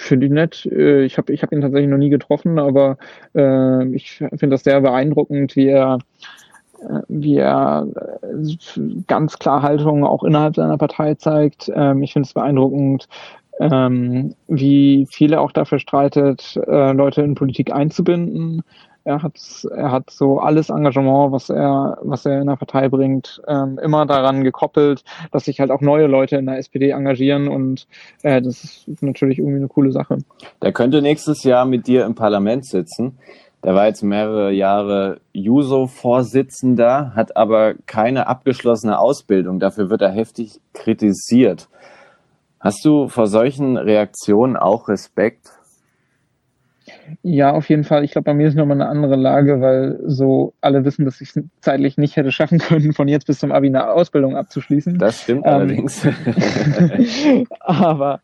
Finde 0.00 0.26
ich 0.26 0.32
nett. 0.32 0.66
Äh, 0.66 1.04
ich 1.04 1.18
habe 1.18 1.32
ich 1.32 1.42
hab 1.42 1.52
ihn 1.52 1.60
tatsächlich 1.60 1.90
noch 1.90 1.98
nie 1.98 2.10
getroffen, 2.10 2.58
aber 2.58 2.96
äh, 3.34 3.86
ich 3.94 4.12
finde 4.16 4.48
das 4.48 4.64
sehr 4.64 4.80
beeindruckend, 4.80 5.56
wie 5.56 5.68
er, 5.68 5.98
äh, 6.80 7.00
wie 7.08 7.36
er 7.36 7.86
äh, 8.22 8.80
ganz 9.06 9.38
klar 9.38 9.62
Haltung 9.62 10.04
auch 10.04 10.24
innerhalb 10.24 10.56
seiner 10.56 10.78
Partei 10.78 11.14
zeigt. 11.14 11.70
Ähm, 11.74 12.02
ich 12.02 12.12
finde 12.12 12.26
es 12.26 12.34
beeindruckend, 12.34 13.08
ähm, 13.60 14.34
wie 14.48 15.06
viele 15.10 15.40
auch 15.40 15.52
dafür 15.52 15.78
streitet, 15.78 16.58
äh, 16.66 16.92
Leute 16.92 17.22
in 17.22 17.34
Politik 17.34 17.72
einzubinden. 17.72 18.62
Er 19.04 19.22
hat, 19.22 19.38
er 19.74 19.90
hat 19.90 20.10
so 20.10 20.38
alles 20.38 20.68
Engagement, 20.68 21.32
was 21.32 21.48
er, 21.50 21.98
was 22.02 22.26
er 22.26 22.40
in 22.40 22.46
der 22.46 22.56
Partei 22.56 22.88
bringt, 22.88 23.40
ähm, 23.46 23.78
immer 23.82 24.06
daran 24.06 24.44
gekoppelt, 24.44 25.04
dass 25.32 25.46
sich 25.46 25.60
halt 25.60 25.70
auch 25.70 25.80
neue 25.80 26.06
Leute 26.06 26.36
in 26.36 26.46
der 26.46 26.58
SPD 26.58 26.90
engagieren 26.90 27.48
und 27.48 27.86
äh, 28.22 28.42
das 28.42 28.84
ist 28.86 29.02
natürlich 29.02 29.38
irgendwie 29.38 29.58
eine 29.58 29.68
coole 29.68 29.92
Sache. 29.92 30.18
Der 30.62 30.72
könnte 30.72 31.02
nächstes 31.02 31.44
Jahr 31.44 31.64
mit 31.64 31.86
dir 31.86 32.04
im 32.04 32.14
Parlament 32.14 32.66
sitzen. 32.66 33.18
Der 33.62 33.74
war 33.74 33.86
jetzt 33.86 34.02
mehrere 34.02 34.52
Jahre 34.52 35.20
Juso-Vorsitzender, 35.32 37.14
hat 37.14 37.36
aber 37.36 37.74
keine 37.86 38.26
abgeschlossene 38.26 38.98
Ausbildung. 38.98 39.60
Dafür 39.60 39.90
wird 39.90 40.00
er 40.00 40.10
heftig 40.10 40.60
kritisiert. 40.72 41.68
Hast 42.58 42.84
du 42.84 43.08
vor 43.08 43.26
solchen 43.26 43.76
Reaktionen 43.76 44.56
auch 44.56 44.88
Respekt? 44.88 45.48
Ja, 47.22 47.52
auf 47.52 47.68
jeden 47.68 47.84
Fall. 47.84 48.04
Ich 48.04 48.12
glaube, 48.12 48.26
bei 48.26 48.34
mir 48.34 48.48
ist 48.48 48.54
nochmal 48.54 48.80
eine 48.80 48.88
andere 48.88 49.16
Lage, 49.16 49.60
weil 49.60 50.00
so 50.06 50.54
alle 50.60 50.84
wissen, 50.84 51.04
dass 51.04 51.20
ich 51.20 51.36
es 51.36 51.42
zeitlich 51.60 51.98
nicht 51.98 52.16
hätte 52.16 52.32
schaffen 52.32 52.58
können, 52.58 52.92
von 52.92 53.08
jetzt 53.08 53.26
bis 53.26 53.38
zum 53.38 53.52
Abi 53.52 53.68
eine 53.68 53.90
Ausbildung 53.90 54.36
abzuschließen. 54.36 54.98
Das 54.98 55.22
stimmt 55.22 55.46
ähm, 55.46 55.52
allerdings. 55.52 56.06
aber 57.60 58.20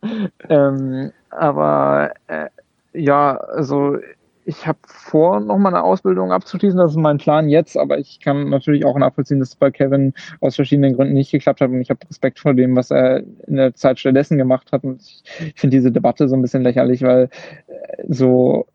ähm, 0.49 1.13
aber 1.31 2.13
äh, 2.29 2.47
ja, 2.93 3.37
also 3.37 3.99
ich 4.47 4.67
habe 4.67 4.79
vor, 4.87 5.41
nochmal 5.41 5.75
eine 5.75 5.83
Ausbildung 5.83 6.31
abzuschließen. 6.31 6.79
Das 6.79 6.93
ist 6.93 6.97
mein 6.97 7.19
Plan 7.19 7.49
jetzt, 7.49 7.77
aber 7.77 7.99
ich 7.99 8.21
kann 8.21 8.49
natürlich 8.49 8.85
auch 8.85 8.97
nachvollziehen, 8.97 9.41
dass 9.41 9.51
es 9.51 9.57
bei 9.57 9.73
Kevin 9.73 10.15
aus 10.41 10.55
verschiedenen 10.55 10.95
Gründen 10.95 11.15
nicht 11.15 11.33
geklappt 11.33 11.61
hat. 11.61 11.71
Und 11.71 11.81
ich 11.81 11.91
habe 11.91 11.99
Respekt 12.09 12.39
vor 12.39 12.55
dem, 12.55 12.77
was 12.77 12.93
er 12.93 13.25
in 13.49 13.57
der 13.57 13.75
Zeit 13.75 13.99
stattdessen 13.99 14.39
gemacht 14.39 14.71
hat. 14.71 14.85
Und 14.85 15.03
ich 15.03 15.53
finde 15.57 15.77
diese 15.77 15.91
Debatte 15.91 16.29
so 16.29 16.37
ein 16.37 16.43
bisschen 16.43 16.63
lächerlich, 16.63 17.03
weil 17.03 17.29
äh, 17.67 18.05
so 18.09 18.67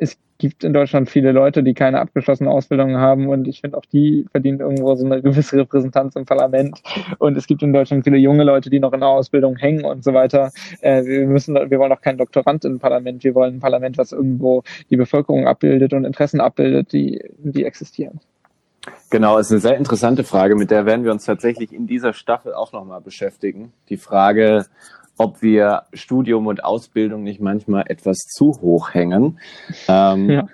es 0.00 0.16
gibt 0.38 0.64
in 0.64 0.72
Deutschland 0.72 1.10
viele 1.10 1.30
Leute, 1.32 1.62
die 1.62 1.74
keine 1.74 2.00
abgeschlossene 2.00 2.50
Ausbildung 2.50 2.96
haben 2.96 3.28
und 3.28 3.46
ich 3.46 3.60
finde 3.60 3.76
auch 3.76 3.84
die 3.84 4.26
verdienen 4.30 4.60
irgendwo 4.60 4.94
so 4.94 5.04
eine 5.04 5.20
gewisse 5.20 5.58
Repräsentanz 5.58 6.16
im 6.16 6.24
Parlament 6.24 6.82
und 7.18 7.36
es 7.36 7.46
gibt 7.46 7.62
in 7.62 7.74
Deutschland 7.74 8.04
viele 8.04 8.16
junge 8.16 8.44
Leute, 8.44 8.70
die 8.70 8.80
noch 8.80 8.94
in 8.94 9.00
der 9.00 9.10
Ausbildung 9.10 9.56
hängen 9.56 9.84
und 9.84 10.02
so 10.02 10.14
weiter. 10.14 10.52
Äh, 10.80 11.04
wir 11.04 11.26
müssen, 11.26 11.54
wir 11.54 11.78
wollen 11.78 11.92
auch 11.92 12.00
kein 12.00 12.16
Doktorand 12.16 12.64
im 12.64 12.78
Parlament, 12.78 13.22
wir 13.22 13.34
wollen 13.34 13.56
ein 13.56 13.60
Parlament, 13.60 13.98
was 13.98 14.12
irgendwo 14.12 14.62
die 14.88 14.96
Bevölkerung 14.96 15.46
abbildet 15.46 15.92
und 15.92 16.06
Interessen 16.06 16.40
abbildet, 16.40 16.92
die, 16.94 17.22
die 17.36 17.66
existieren. 17.66 18.20
Genau, 19.10 19.36
ist 19.36 19.50
eine 19.50 19.60
sehr 19.60 19.76
interessante 19.76 20.24
Frage, 20.24 20.56
mit 20.56 20.70
der 20.70 20.86
werden 20.86 21.04
wir 21.04 21.12
uns 21.12 21.26
tatsächlich 21.26 21.74
in 21.74 21.86
dieser 21.86 22.14
Staffel 22.14 22.54
auch 22.54 22.72
nochmal 22.72 23.02
beschäftigen. 23.02 23.74
Die 23.90 23.98
Frage, 23.98 24.64
ob 25.20 25.42
wir 25.42 25.82
Studium 25.92 26.46
und 26.46 26.64
Ausbildung 26.64 27.22
nicht 27.22 27.40
manchmal 27.40 27.84
etwas 27.88 28.16
zu 28.20 28.58
hoch 28.62 28.94
hängen. 28.94 29.38
Ähm, 29.86 30.30
ja. 30.30 30.48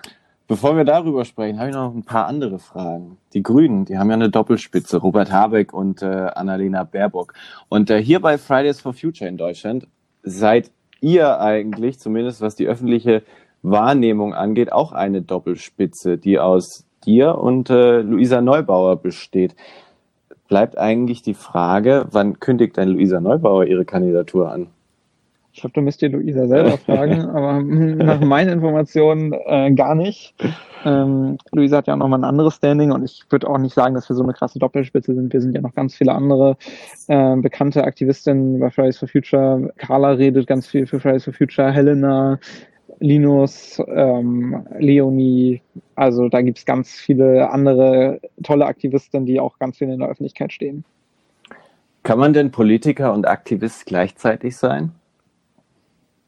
Bevor 0.48 0.76
wir 0.76 0.85
darüber 0.85 1.24
sprechen, 1.24 1.59
habe 1.61 1.70
ich 1.70 1.74
noch 1.76 1.94
ein 1.94 2.02
paar 2.02 2.26
andere 2.26 2.59
Fragen. 2.59 3.16
Die 3.33 3.44
Grünen, 3.44 3.85
die 3.85 3.96
haben 3.96 4.11
ja 4.11 4.14
eine 4.14 4.29
Doppelspitze, 4.29 4.96
Robert 4.98 5.31
Habeck 5.31 5.72
und 5.72 6.02
äh, 6.02 6.07
Annalena 6.07 6.83
Baerbock. 6.83 7.35
Und 7.68 7.90
äh, 7.90 8.02
hier 8.02 8.20
bei 8.20 8.38
Fridays 8.38 8.81
for 8.81 8.92
Future 8.92 9.29
in 9.29 9.37
Deutschland 9.37 9.87
seid 10.24 10.72
ihr 11.00 11.40
eigentlich, 11.40 12.00
zumindest 12.00 12.40
was 12.40 12.57
die 12.57 12.66
öffentliche 12.66 13.22
Wahrnehmung 13.62 14.35
angeht, 14.35 14.72
auch 14.72 14.90
eine 14.90 15.22
Doppelspitze, 15.22 16.18
die 16.18 16.40
aus 16.40 16.87
dir 17.05 17.38
und 17.38 17.70
äh, 17.70 18.00
Luisa 18.00 18.40
Neubauer 18.40 18.96
besteht. 18.96 19.55
Bleibt 20.48 20.78
eigentlich 20.78 21.22
die 21.22 21.35
Frage, 21.35 22.06
wann 22.11 22.38
kündigt 22.40 22.76
denn 22.76 22.90
Luisa 22.90 23.20
Neubauer 23.20 23.64
ihre 23.64 23.85
Kandidatur 23.85 24.50
an? 24.50 24.68
Ich 25.56 25.62
glaube, 25.62 25.72
da 25.72 25.80
müsst 25.80 26.02
ihr 26.02 26.11
Luisa 26.11 26.46
selber 26.46 26.76
fragen, 26.87 27.22
aber 27.22 27.62
nach 27.62 28.20
meinen 28.20 28.50
Informationen 28.50 29.32
äh, 29.32 29.72
gar 29.72 29.94
nicht. 29.94 30.35
Ähm, 30.85 31.38
Luisa 31.50 31.78
hat 31.78 31.87
ja 31.87 31.94
auch 31.94 31.98
nochmal 31.98 32.20
ein 32.20 32.24
anderes 32.24 32.56
Standing 32.56 32.92
und 32.92 33.02
ich 33.02 33.24
würde 33.30 33.48
auch 33.48 33.56
nicht 33.56 33.74
sagen, 33.74 33.94
dass 33.94 34.09
wir 34.11 34.14
so 34.14 34.22
eine 34.22 34.35
krasse 34.35 34.59
Doppelspitze 34.59 35.14
sind. 35.14 35.32
Wir 35.32 35.40
sind 35.40 35.54
ja 35.54 35.62
noch 35.62 35.74
ganz 35.74 35.94
viele 35.94 36.12
andere 36.12 36.59
äh, 37.09 37.37
bekannte 37.37 37.85
Aktivistinnen 37.85 38.61
bei 38.61 38.70
Fridays 38.70 38.98
for 38.98 39.09
Future. 39.09 39.72
Carla 39.78 40.11
redet 40.11 40.46
ganz 40.46 40.66
viel 40.66 40.87
für 40.87 41.00
Fridays 41.00 41.24
for 41.24 41.32
Future, 41.32 41.72
Helena, 41.72 42.38
Linus, 42.98 43.82
ähm, 43.88 44.66
Leonie. 44.78 45.62
Also 45.94 46.28
da 46.28 46.42
gibt 46.42 46.59
es 46.59 46.64
ganz 46.64 46.92
viele 46.92 47.50
andere 47.50 48.20
tolle 48.42 48.66
Aktivistinnen, 48.66 49.26
die 49.26 49.40
auch 49.40 49.59
ganz 49.59 49.78
viel 49.78 49.88
in 49.90 50.00
der 50.00 50.09
Öffentlichkeit 50.09 50.52
stehen. 50.52 50.85
Kann 52.02 52.18
man 52.18 52.32
denn 52.32 52.50
Politiker 52.50 53.12
und 53.12 53.26
Aktivist 53.26 53.87
gleichzeitig 53.87 54.56
sein? 54.56 54.92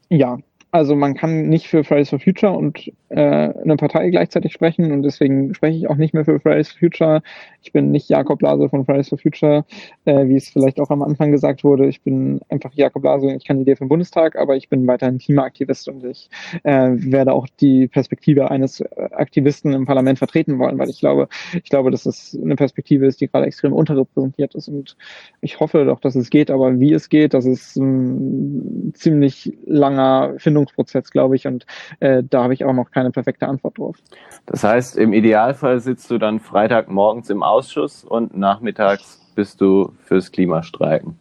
Ja, 0.09 0.39
also 0.71 0.95
man 0.95 1.15
kann 1.15 1.49
nicht 1.49 1.67
für 1.67 1.83
Fridays 1.83 2.09
for 2.09 2.19
Future 2.19 2.51
und 2.53 2.91
äh, 3.09 3.15
eine 3.15 3.75
Partei 3.75 4.09
gleichzeitig 4.11 4.53
sprechen 4.53 4.91
und 4.91 5.01
deswegen 5.01 5.53
spreche 5.55 5.77
ich 5.77 5.89
auch 5.89 5.95
nicht 5.95 6.13
mehr 6.13 6.25
für 6.25 6.39
Fridays 6.39 6.71
for 6.71 6.79
Future. 6.79 7.21
Ich 7.63 7.73
bin 7.73 7.89
nicht 7.89 8.07
Jakob 8.09 8.41
Lase 8.41 8.69
von 8.69 8.85
Fridays 8.85 9.09
for 9.09 9.17
Future, 9.17 9.65
äh, 10.05 10.27
wie 10.27 10.35
es 10.35 10.49
vielleicht 10.49 10.79
auch 10.79 10.91
am 10.91 11.01
Anfang 11.01 11.31
gesagt 11.31 11.63
wurde. 11.63 11.87
Ich 11.87 12.01
bin 12.01 12.39
einfach 12.49 12.71
Jakob 12.73 13.03
Lase 13.03 13.27
und 13.27 13.35
ich 13.35 13.45
kandidiere 13.45 13.77
für 13.77 13.85
den 13.85 13.89
Bundestag, 13.89 14.35
aber 14.35 14.55
ich 14.57 14.69
bin 14.69 14.85
weiterhin 14.85 15.17
Klimaaktivist 15.17 15.89
und 15.89 16.05
ich 16.05 16.29
äh, 16.63 16.91
werde 16.93 17.33
auch 17.33 17.47
die 17.59 17.87
Perspektive 17.87 18.51
eines 18.51 18.81
Aktivisten 19.11 19.73
im 19.73 19.85
Parlament 19.85 20.19
vertreten 20.19 20.59
wollen, 20.59 20.77
weil 20.77 20.89
ich 20.89 20.99
glaube, 20.99 21.29
ich 21.53 21.69
glaube, 21.69 21.89
dass 21.89 22.05
es 22.05 22.37
eine 22.39 22.55
Perspektive 22.55 23.07
ist, 23.07 23.21
die 23.21 23.27
gerade 23.27 23.47
extrem 23.47 23.73
unterrepräsentiert 23.73 24.53
ist 24.53 24.67
und 24.67 24.95
ich 25.41 25.59
hoffe 25.59 25.83
doch, 25.85 25.99
dass 25.99 26.15
es 26.15 26.29
geht, 26.29 26.51
aber 26.51 26.79
wie 26.79 26.93
es 26.93 27.09
geht, 27.09 27.33
das 27.33 27.45
ist 27.45 27.75
ein 27.77 28.93
ziemlich 28.93 29.57
langer 29.65 30.35
Findungsprozess, 30.59 31.11
glaube 31.11 31.35
ich, 31.35 31.47
und 31.47 31.65
äh, 31.99 32.23
da 32.27 32.43
habe 32.43 32.53
ich 32.53 32.65
auch 32.65 32.73
noch 32.73 32.91
keine 32.91 33.11
perfekte 33.11 33.47
Antwort 33.47 33.77
drauf. 33.77 33.97
Das 34.45 34.63
heißt, 34.63 34.97
im 34.97 35.13
Idealfall 35.13 35.79
sitzt 35.79 36.09
du 36.11 36.17
dann 36.17 36.39
Freitagmorgens 36.39 37.29
im 37.29 37.43
Ausschuss 37.43 38.03
und 38.03 38.35
nachmittags 38.35 39.19
bist 39.35 39.61
du 39.61 39.93
fürs 40.03 40.31
Klimastreiken. 40.31 41.17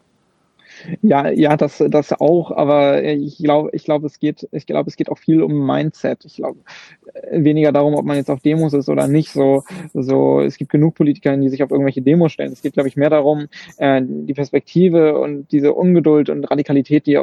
Ja, 1.03 1.29
ja, 1.31 1.57
das, 1.57 1.83
das 1.89 2.13
auch, 2.21 2.51
aber 2.51 3.03
ich 3.03 3.39
glaube, 3.39 3.71
ich 3.73 3.85
glaube, 3.85 4.07
es 4.07 4.19
geht, 4.19 4.49
ich 4.53 4.67
glaube, 4.67 4.89
es 4.89 4.97
geht 4.97 5.11
auch 5.11 5.19
viel 5.19 5.43
um 5.43 5.67
Mindset. 5.67 6.25
Ich 6.25 6.37
glaube, 6.37 6.61
äh, 7.15 7.43
weniger 7.45 7.73
darum, 7.73 7.95
ob 7.95 8.05
man 8.05 8.17
jetzt 8.17 8.31
auf 8.31 8.41
Demos 8.41 8.73
ist 8.75 8.89
oder 8.89 9.09
nicht. 9.09 9.33
So, 9.33 9.65
so, 9.95 10.41
es 10.41 10.57
gibt 10.57 10.71
genug 10.71 10.95
Politiker, 10.95 11.37
die 11.37 11.49
sich 11.49 11.63
auf 11.63 11.71
irgendwelche 11.71 12.03
Demos 12.03 12.33
stellen. 12.33 12.53
Es 12.53 12.63
geht, 12.63 12.75
glaube 12.75 12.89
ich, 12.89 12.97
mehr 12.97 13.11
darum, 13.11 13.49
äh, 13.79 14.03
die 14.05 14.35
Perspektive 14.35 15.19
und 15.19 15.51
diese 15.53 15.73
Ungeduld 15.73 16.31
und 16.31 16.45
Radikalität, 16.51 17.07
die, 17.07 17.19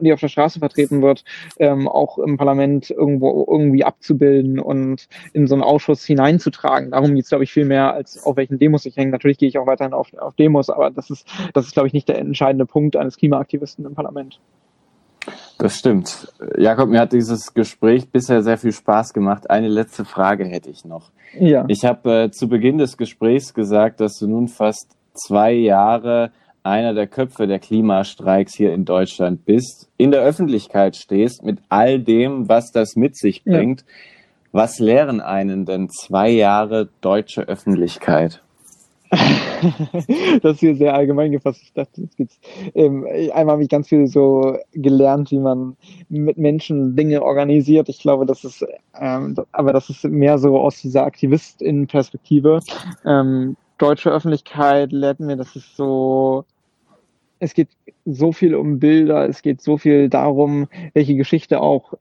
die 0.00 0.12
auf 0.12 0.20
der 0.20 0.28
Straße 0.28 0.58
vertreten 0.58 1.02
wird, 1.02 1.24
ähm, 1.58 1.88
auch 1.88 2.18
im 2.18 2.36
Parlament 2.36 2.90
irgendwo 2.90 3.46
irgendwie 3.48 3.84
abzubilden 3.84 4.58
und 4.58 5.08
in 5.32 5.46
so 5.46 5.54
einen 5.54 5.62
Ausschuss 5.62 6.04
hineinzutragen. 6.04 6.90
Darum 6.90 7.14
geht 7.14 7.24
es, 7.24 7.30
glaube 7.30 7.44
ich, 7.44 7.52
viel 7.52 7.64
mehr 7.64 7.94
als 7.94 8.24
auf 8.24 8.36
welchen 8.36 8.58
Demos 8.58 8.86
ich 8.86 8.96
hänge. 8.96 9.10
Natürlich 9.10 9.38
gehe 9.38 9.48
ich 9.48 9.58
auch 9.58 9.66
weiterhin 9.66 9.92
auf, 9.92 10.12
auf 10.14 10.34
Demos, 10.34 10.70
aber 10.70 10.90
das 10.90 11.10
ist, 11.10 11.26
das 11.52 11.66
ist, 11.66 11.74
glaube 11.74 11.88
ich, 11.88 11.92
nicht 11.94 12.08
der 12.08 12.18
entscheidende 12.18 12.66
Punkt 12.66 12.93
Punkt 12.94 12.96
eines 12.96 13.16
Klimaaktivisten 13.16 13.84
im 13.84 13.94
Parlament. 13.94 14.40
Das 15.58 15.76
stimmt. 15.78 16.32
Jakob, 16.58 16.90
mir 16.90 17.00
hat 17.00 17.12
dieses 17.12 17.54
Gespräch 17.54 18.10
bisher 18.10 18.42
sehr 18.42 18.58
viel 18.58 18.72
Spaß 18.72 19.14
gemacht. 19.14 19.48
Eine 19.48 19.68
letzte 19.68 20.04
Frage 20.04 20.44
hätte 20.44 20.70
ich 20.70 20.84
noch. 20.84 21.10
Ja. 21.38 21.64
Ich 21.68 21.84
habe 21.84 22.24
äh, 22.24 22.30
zu 22.30 22.48
Beginn 22.48 22.78
des 22.78 22.96
Gesprächs 22.96 23.54
gesagt, 23.54 24.00
dass 24.00 24.18
du 24.18 24.26
nun 24.26 24.48
fast 24.48 24.96
zwei 25.14 25.52
Jahre 25.52 26.30
einer 26.62 26.92
der 26.92 27.06
Köpfe 27.06 27.46
der 27.46 27.58
Klimastreiks 27.58 28.54
hier 28.54 28.74
in 28.74 28.84
Deutschland 28.84 29.44
bist, 29.44 29.88
in 29.96 30.10
der 30.10 30.22
Öffentlichkeit 30.22 30.96
stehst 30.96 31.42
mit 31.42 31.58
all 31.68 32.00
dem, 32.00 32.48
was 32.48 32.70
das 32.70 32.96
mit 32.96 33.16
sich 33.16 33.44
bringt. 33.44 33.80
Ja. 33.80 33.86
Was 34.52 34.78
lehren 34.78 35.20
einen 35.20 35.64
denn 35.64 35.88
zwei 35.88 36.30
Jahre 36.30 36.88
deutsche 37.00 37.42
Öffentlichkeit? 37.42 38.43
das 40.42 40.54
ist 40.54 40.60
hier 40.60 40.76
sehr 40.76 40.94
allgemein 40.94 41.32
gefasst. 41.32 41.62
Ich 41.62 41.72
dachte, 41.72 42.02
jetzt 42.02 42.16
gibt's. 42.16 42.38
Ähm, 42.74 43.06
einmal 43.32 43.54
habe 43.54 43.62
ich 43.62 43.68
ganz 43.68 43.88
viel 43.88 44.06
so 44.06 44.56
gelernt, 44.72 45.30
wie 45.30 45.38
man 45.38 45.76
mit 46.08 46.38
Menschen 46.38 46.96
Dinge 46.96 47.22
organisiert. 47.22 47.88
Ich 47.88 47.98
glaube, 47.98 48.26
das 48.26 48.44
ist, 48.44 48.64
ähm, 48.98 49.36
aber 49.52 49.72
das 49.72 49.90
ist 49.90 50.04
mehr 50.04 50.38
so 50.38 50.58
aus 50.58 50.80
dieser 50.80 51.04
Aktivistin-Perspektive. 51.04 52.60
Ähm, 53.04 53.56
deutsche 53.78 54.10
Öffentlichkeit 54.10 54.92
lehrt 54.92 55.20
mir, 55.20 55.36
dass 55.36 55.56
es 55.56 55.76
so 55.76 56.44
es 57.44 57.54
geht 57.54 57.68
so 58.06 58.32
viel 58.32 58.54
um 58.54 58.78
Bilder, 58.78 59.28
es 59.28 59.42
geht 59.42 59.60
so 59.60 59.78
viel 59.78 60.08
darum, 60.08 60.66
welche 60.92 61.14
Geschichte 61.14 61.60
auch 61.60 61.94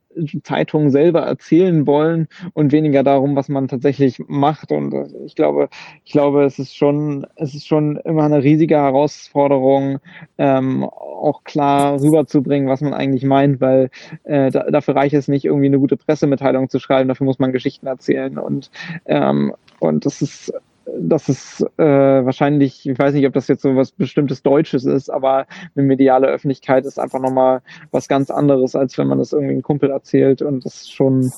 Zeitungen 0.43 0.89
selber 0.89 1.21
erzählen 1.21 1.87
wollen 1.87 2.27
und 2.53 2.71
weniger 2.71 3.03
darum, 3.03 3.35
was 3.35 3.49
man 3.49 3.67
tatsächlich 3.67 4.21
macht. 4.27 4.71
Und 4.71 4.93
ich 5.25 5.35
glaube, 5.35 5.69
ich 6.03 6.11
glaube, 6.11 6.43
es 6.43 6.59
ist 6.59 6.75
schon, 6.75 7.25
es 7.35 7.53
ist 7.55 7.67
schon 7.67 7.97
immer 7.97 8.23
eine 8.23 8.43
riesige 8.43 8.75
Herausforderung, 8.75 9.99
ähm, 10.37 10.83
auch 10.83 11.43
klar 11.43 12.01
rüberzubringen, 12.01 12.67
was 12.67 12.81
man 12.81 12.93
eigentlich 12.93 13.23
meint, 13.23 13.61
weil 13.61 13.89
äh, 14.23 14.51
da, 14.51 14.69
dafür 14.71 14.95
reicht 14.95 15.15
es 15.15 15.27
nicht, 15.27 15.45
irgendwie 15.45 15.67
eine 15.67 15.79
gute 15.79 15.97
Pressemitteilung 15.97 16.69
zu 16.69 16.79
schreiben, 16.79 17.07
dafür 17.07 17.25
muss 17.25 17.39
man 17.39 17.51
Geschichten 17.51 17.87
erzählen. 17.87 18.37
Und, 18.37 18.71
ähm, 19.05 19.53
und 19.79 20.05
das 20.05 20.21
ist 20.21 20.53
das 20.99 21.29
ist 21.29 21.65
äh, 21.77 21.83
wahrscheinlich, 21.83 22.87
ich 22.87 22.97
weiß 22.97 23.13
nicht, 23.13 23.25
ob 23.25 23.33
das 23.33 23.47
jetzt 23.47 23.61
so 23.61 23.75
was 23.75 23.91
bestimmtes 23.91 24.43
Deutsches 24.43 24.85
ist, 24.85 25.09
aber 25.09 25.45
eine 25.75 25.85
mediale 25.85 26.27
Öffentlichkeit 26.27 26.85
ist 26.85 26.99
einfach 26.99 27.19
nochmal 27.19 27.61
was 27.91 28.07
ganz 28.07 28.29
anderes, 28.29 28.75
als 28.75 28.97
wenn 28.97 29.07
man 29.07 29.17
das 29.17 29.33
irgendwie 29.33 29.53
einem 29.53 29.61
Kumpel 29.61 29.89
erzählt 29.89 30.41
und 30.41 30.65
das 30.65 30.81
ist 30.81 30.93
schon 30.93 31.31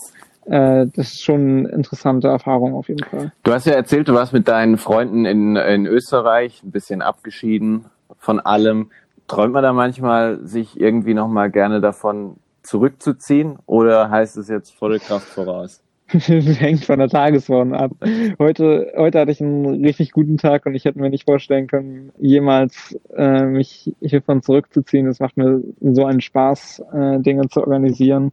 äh, 0.45 0.87
das 0.95 1.13
ist 1.13 1.23
schon 1.23 1.65
eine 1.65 1.69
interessante 1.69 2.27
Erfahrung 2.27 2.75
auf 2.75 2.87
jeden 2.87 3.03
Fall. 3.03 3.31
Du 3.43 3.51
hast 3.51 3.65
ja 3.65 3.73
erzählt, 3.73 4.07
du 4.07 4.13
warst 4.13 4.33
mit 4.33 4.47
deinen 4.47 4.77
Freunden 4.77 5.25
in, 5.25 5.55
in 5.55 5.85
Österreich, 5.85 6.61
ein 6.63 6.71
bisschen 6.71 7.01
abgeschieden 7.01 7.85
von 8.17 8.39
allem. 8.39 8.91
Träumt 9.27 9.53
man 9.53 9.63
da 9.63 9.73
manchmal, 9.73 10.39
sich 10.45 10.79
irgendwie 10.79 11.15
nochmal 11.15 11.49
gerne 11.49 11.81
davon 11.81 12.37
zurückzuziehen 12.61 13.57
oder 13.65 14.09
heißt 14.09 14.37
es 14.37 14.47
jetzt 14.47 14.75
volle 14.75 14.99
Kraft 14.99 15.27
voraus? 15.27 15.81
hängt 16.09 16.85
von 16.85 16.99
der 16.99 17.09
Tagesform 17.09 17.73
ab. 17.73 17.91
Heute, 18.37 18.93
heute 18.95 19.19
hatte 19.19 19.31
ich 19.31 19.41
einen 19.41 19.83
richtig 19.83 20.11
guten 20.11 20.37
Tag 20.37 20.65
und 20.65 20.75
ich 20.75 20.85
hätte 20.85 20.99
mir 20.99 21.09
nicht 21.09 21.25
vorstellen 21.25 21.67
können, 21.67 22.11
jemals 22.19 22.97
äh, 23.15 23.43
mich 23.45 23.91
hiervon 24.01 24.43
zurückzuziehen. 24.43 25.07
Es 25.07 25.19
macht 25.19 25.35
mir 25.37 25.63
so 25.81 26.05
einen 26.05 26.21
Spaß, 26.21 26.83
äh, 26.93 27.19
Dinge 27.19 27.49
zu 27.49 27.61
organisieren 27.61 28.31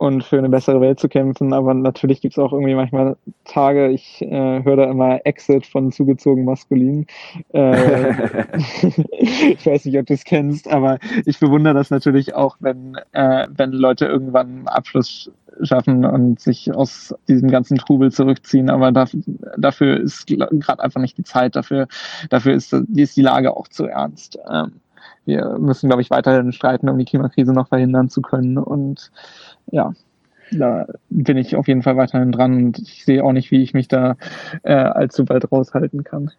und 0.00 0.24
für 0.24 0.38
eine 0.38 0.48
bessere 0.48 0.80
Welt 0.80 0.98
zu 0.98 1.10
kämpfen. 1.10 1.52
Aber 1.52 1.74
natürlich 1.74 2.22
gibt 2.22 2.32
es 2.32 2.38
auch 2.38 2.54
irgendwie 2.54 2.74
manchmal 2.74 3.18
Tage, 3.44 3.90
ich 3.90 4.22
äh, 4.22 4.64
höre 4.64 4.76
da 4.76 4.84
immer 4.90 5.20
Exit 5.26 5.66
von 5.66 5.92
zugezogen 5.92 6.46
maskulin. 6.46 7.06
Äh, 7.52 8.30
ich 9.18 9.66
weiß 9.66 9.84
nicht, 9.84 9.98
ob 9.98 10.06
du 10.06 10.14
es 10.14 10.24
kennst, 10.24 10.68
aber 10.68 10.98
ich 11.26 11.38
bewundere 11.38 11.74
das 11.74 11.90
natürlich 11.90 12.34
auch, 12.34 12.56
wenn, 12.60 12.96
äh, 13.12 13.46
wenn 13.50 13.72
Leute 13.72 14.06
irgendwann 14.06 14.68
Abschluss 14.68 15.30
schaffen 15.62 16.04
und 16.04 16.40
sich 16.40 16.74
aus 16.74 17.14
diesem 17.28 17.50
ganzen 17.50 17.78
Trubel 17.78 18.12
zurückziehen. 18.12 18.70
Aber 18.70 18.92
dafür, 18.92 19.20
dafür 19.56 20.00
ist 20.00 20.26
gerade 20.26 20.82
einfach 20.82 21.00
nicht 21.00 21.18
die 21.18 21.24
Zeit. 21.24 21.56
Dafür, 21.56 21.88
dafür 22.28 22.54
ist, 22.54 22.72
ist 22.72 23.16
die 23.16 23.22
Lage 23.22 23.56
auch 23.56 23.68
zu 23.68 23.86
ernst. 23.86 24.38
Ähm, 24.50 24.72
wir 25.24 25.58
müssen, 25.58 25.88
glaube 25.88 26.02
ich, 26.02 26.10
weiterhin 26.10 26.52
streiten, 26.52 26.88
um 26.88 26.98
die 26.98 27.04
Klimakrise 27.04 27.52
noch 27.52 27.68
verhindern 27.68 28.08
zu 28.08 28.22
können. 28.22 28.58
Und 28.58 29.10
ja, 29.70 29.92
da 30.52 30.86
bin 31.08 31.36
ich 31.36 31.56
auf 31.56 31.68
jeden 31.68 31.82
Fall 31.82 31.96
weiterhin 31.96 32.32
dran 32.32 32.54
und 32.56 32.78
ich 32.78 33.04
sehe 33.04 33.24
auch 33.24 33.32
nicht, 33.32 33.50
wie 33.50 33.62
ich 33.62 33.74
mich 33.74 33.88
da 33.88 34.16
äh, 34.62 34.74
allzu 34.74 35.24
bald 35.24 35.50
raushalten 35.50 36.04
kann. 36.04 36.30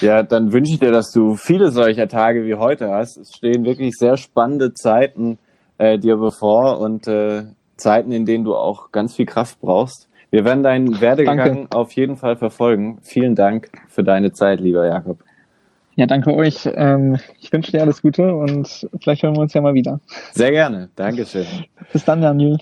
Ja, 0.00 0.22
dann 0.22 0.52
wünsche 0.52 0.72
ich 0.72 0.78
dir, 0.78 0.92
dass 0.92 1.10
du 1.10 1.34
viele 1.34 1.70
solcher 1.70 2.08
Tage 2.08 2.44
wie 2.46 2.54
heute 2.54 2.90
hast. 2.90 3.16
Es 3.16 3.34
stehen 3.34 3.64
wirklich 3.64 3.96
sehr 3.96 4.16
spannende 4.16 4.72
Zeiten 4.72 5.38
äh, 5.78 5.98
dir 5.98 6.16
bevor 6.16 6.78
und 6.78 7.08
äh, 7.08 7.44
Zeiten, 7.76 8.12
in 8.12 8.26
denen 8.26 8.44
du 8.44 8.54
auch 8.54 8.92
ganz 8.92 9.14
viel 9.14 9.26
Kraft 9.26 9.60
brauchst. 9.60 10.08
Wir 10.30 10.44
werden 10.44 10.62
deinen 10.62 11.00
Werdegang 11.00 11.36
danke. 11.36 11.76
auf 11.76 11.92
jeden 11.92 12.16
Fall 12.16 12.36
verfolgen. 12.36 12.98
Vielen 13.02 13.34
Dank 13.34 13.70
für 13.88 14.02
deine 14.02 14.32
Zeit, 14.32 14.60
lieber 14.60 14.86
Jakob. 14.86 15.18
Ja, 15.96 16.06
danke 16.06 16.34
euch. 16.34 16.68
Ähm, 16.74 17.18
ich 17.38 17.52
wünsche 17.52 17.70
dir 17.70 17.82
alles 17.82 18.02
Gute 18.02 18.34
und 18.34 18.88
vielleicht 19.00 19.22
hören 19.22 19.36
wir 19.36 19.42
uns 19.42 19.54
ja 19.54 19.60
mal 19.60 19.74
wieder. 19.74 20.00
Sehr 20.32 20.50
gerne. 20.50 20.88
Dankeschön. 20.96 21.46
Bis 21.92 22.04
dann, 22.04 22.20
Daniel. 22.20 22.58